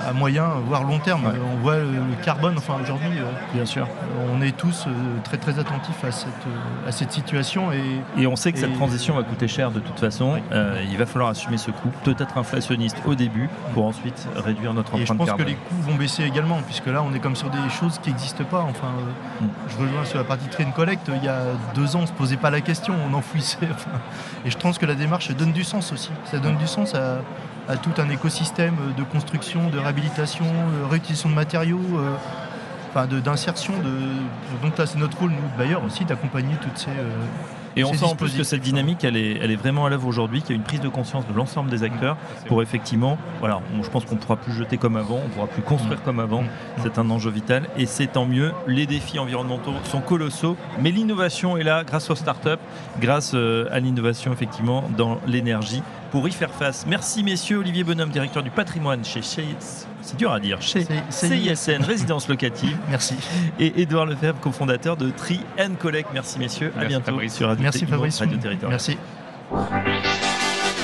à 0.07 0.13
moyen, 0.13 0.47
voire 0.67 0.83
long 0.83 0.99
terme. 0.99 1.25
Ouais. 1.25 1.31
On 1.53 1.61
voit 1.61 1.77
le, 1.77 1.87
carbone, 2.23 2.55
enfin 2.57 2.75
aujourd'hui, 2.81 3.17
euh, 3.19 3.23
Bien 3.53 3.65
sûr. 3.65 3.87
on 4.33 4.41
est 4.41 4.55
tous 4.55 4.85
très 5.23 5.37
très 5.37 5.57
attentifs 5.59 6.03
à 6.03 6.11
cette, 6.11 6.27
à 6.87 6.91
cette 6.91 7.11
situation 7.11 7.71
et 7.71 8.01
Et 8.21 8.27
on 8.27 8.35
sait 8.35 8.51
que 8.51 8.59
cette 8.59 8.71
Et- 8.71 8.75
transition 8.75 9.15
va 9.15 9.23
coûter 9.23 9.47
cher 9.47 9.71
de 9.71 9.79
toute 9.79 9.99
façon. 9.99 10.33
Oui. 10.35 10.39
Euh, 10.51 10.81
il 10.89 10.97
va 10.97 11.05
falloir 11.05 11.29
assumer 11.31 11.57
ce 11.57 11.71
coût, 11.71 11.89
peut-être 12.03 12.37
inflationniste 12.37 12.97
au 13.05 13.15
début, 13.15 13.49
pour 13.73 13.85
ensuite 13.85 14.27
réduire 14.35 14.73
notre 14.73 14.93
Et 14.95 14.97
je 14.97 15.03
empreinte 15.03 15.17
pense 15.19 15.27
carbone. 15.27 15.45
que 15.45 15.49
les 15.51 15.55
coûts 15.55 15.81
vont 15.91 15.95
baisser 15.95 16.23
également, 16.23 16.59
puisque 16.65 16.87
là, 16.87 17.03
on 17.03 17.13
est 17.13 17.19
comme 17.19 17.35
sur 17.35 17.49
des 17.49 17.69
choses 17.69 17.99
qui 18.01 18.09
n'existent 18.09 18.43
pas. 18.43 18.61
Enfin, 18.69 18.87
euh, 18.87 19.45
Mm. 19.45 19.47
je 19.69 19.77
rejoins 19.77 20.05
sur 20.05 20.17
la 20.17 20.23
partie 20.23 20.47
train 20.47 20.71
collecte. 20.71 21.09
Il 21.15 21.23
y 21.23 21.27
a 21.27 21.39
deux 21.73 21.95
ans, 21.95 21.99
on 21.99 22.01
ne 22.03 22.07
se 22.07 22.13
posait 22.13 22.37
pas 22.37 22.49
la 22.49 22.61
question, 22.61 22.95
on 23.09 23.13
enfouissait. 23.13 23.57
et 24.45 24.51
je 24.51 24.57
pense 24.57 24.77
que 24.77 24.85
la 24.85 24.95
démarche 24.95 25.31
donne 25.31 25.51
du 25.51 25.63
sens 25.63 25.91
aussi. 25.91 26.11
Ça 26.25 26.39
donne 26.39 26.57
du 26.57 26.67
sens 26.67 26.93
à, 26.95 27.77
tout 27.77 27.93
un 27.97 28.09
écosystème 28.09 28.75
de 28.97 29.03
construction, 29.03 29.69
de 29.69 29.79
réhabilitation, 29.79 30.45
de 30.45 30.89
réutilisation 30.89 31.29
de 31.29 31.35
matériaux. 31.35 31.81
euh, 31.97 32.15
d'insertion, 33.03 33.73
donc 34.61 34.77
là 34.77 34.85
c'est 34.85 34.97
notre 34.97 35.17
rôle, 35.19 35.31
nous, 35.31 35.57
bailleurs 35.57 35.83
aussi, 35.83 36.05
d'accompagner 36.05 36.55
toutes 36.61 36.77
ces, 36.77 36.91
euh, 36.91 37.11
Et 37.75 37.83
on 37.83 37.93
sent 37.93 38.05
en 38.05 38.15
plus 38.15 38.33
que 38.35 38.43
cette 38.43 38.61
dynamique, 38.61 39.03
elle 39.03 39.17
est, 39.17 39.37
elle 39.41 39.51
est 39.51 39.55
vraiment 39.55 39.85
à 39.85 39.89
l'œuvre 39.89 40.07
aujourd'hui, 40.07 40.41
qu'il 40.41 40.51
y 40.51 40.53
a 40.53 40.55
une 40.55 40.63
prise 40.63 40.79
de 40.81 40.87
conscience 40.89 41.27
de 41.27 41.33
l'ensemble 41.33 41.69
des 41.69 41.83
acteurs 41.83 42.15
pour 42.47 42.61
effectivement, 42.61 43.17
voilà, 43.39 43.59
on- 43.77 43.83
je 43.83 43.89
pense 43.89 44.05
qu'on 44.05 44.15
ne 44.15 44.19
pourra 44.19 44.37
plus 44.37 44.53
jeter 44.53 44.77
comme 44.77 44.95
avant, 44.95 45.19
on 45.23 45.27
ne 45.27 45.33
pourra 45.33 45.47
plus 45.47 45.61
construire 45.61 46.01
comme 46.03 46.19
avant. 46.19 46.43
Mm. 46.43 46.47
C'est 46.83 46.97
un 46.99 47.09
enjeu 47.09 47.29
vital 47.31 47.67
et 47.77 47.85
c'est 47.85 48.07
tant 48.07 48.25
mieux. 48.25 48.51
Les 48.67 48.85
défis 48.85 49.19
environnementaux 49.19 49.73
sont 49.83 50.01
colossaux, 50.01 50.55
mais 50.81 50.91
l'innovation 50.91 51.57
est 51.57 51.63
là 51.63 51.83
grâce 51.83 52.09
aux 52.09 52.15
startups, 52.15 52.49
grâce 53.01 53.31
euh, 53.33 53.67
à 53.71 53.79
l'innovation 53.79 54.31
effectivement 54.31 54.83
dans 54.97 55.19
l'énergie 55.27 55.83
pour 56.11 56.27
y 56.27 56.31
faire 56.31 56.51
face. 56.51 56.85
Merci 56.87 57.23
messieurs, 57.23 57.57
Olivier 57.59 57.83
Bonhomme, 57.83 58.09
directeur 58.09 58.43
du 58.43 58.49
patrimoine 58.51 59.03
chez, 59.03 59.21
chez 59.21 59.45
c'est 60.01 60.17
dur 60.17 60.31
à 60.31 60.39
dire, 60.39 60.61
chez 60.61 60.85
C'est- 61.09 61.55
CISN, 61.55 61.83
résidence 61.83 62.27
locative, 62.27 62.77
Merci. 62.89 63.15
et 63.59 63.81
Édouard 63.81 64.05
Lefebvre, 64.05 64.39
cofondateur 64.39 64.97
de 64.97 65.09
Tri 65.09 65.39
Collect. 65.79 66.09
Merci 66.13 66.39
messieurs, 66.39 66.71
à 66.75 66.79
Merci, 66.79 66.87
bientôt 66.89 67.05
Fabrice. 67.11 67.33
sur 67.33 67.47
Radio 67.47 67.63
Merci 67.63 67.85
Fabrice. 67.85 68.19
Radio 68.19 68.37
Territoire. 68.37 68.69
Merci. 68.71 68.97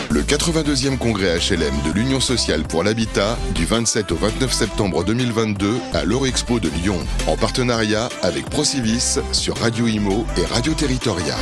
Le 0.10 0.21
82e 0.23 0.97
congrès 0.97 1.38
HLM 1.38 1.73
de 1.88 1.91
l'Union 1.93 2.19
sociale 2.19 2.63
pour 2.63 2.84
l'habitat 2.84 3.38
du 3.55 3.63
27 3.65 4.12
au 4.12 4.15
29 4.17 4.51
septembre 4.51 5.05
2022 5.05 5.73
à 5.93 6.03
l'Eurexpo 6.03 6.60
de 6.60 6.67
Lyon, 6.69 6.97
en 7.27 7.38
partenariat 7.38 8.10
avec 8.21 8.49
Procivis 8.49 9.19
sur 9.31 9.57
Radio 9.57 9.88
Imo 9.88 10.25
et 10.38 10.45
Radio 10.45 10.73
Territoria. 10.73 11.36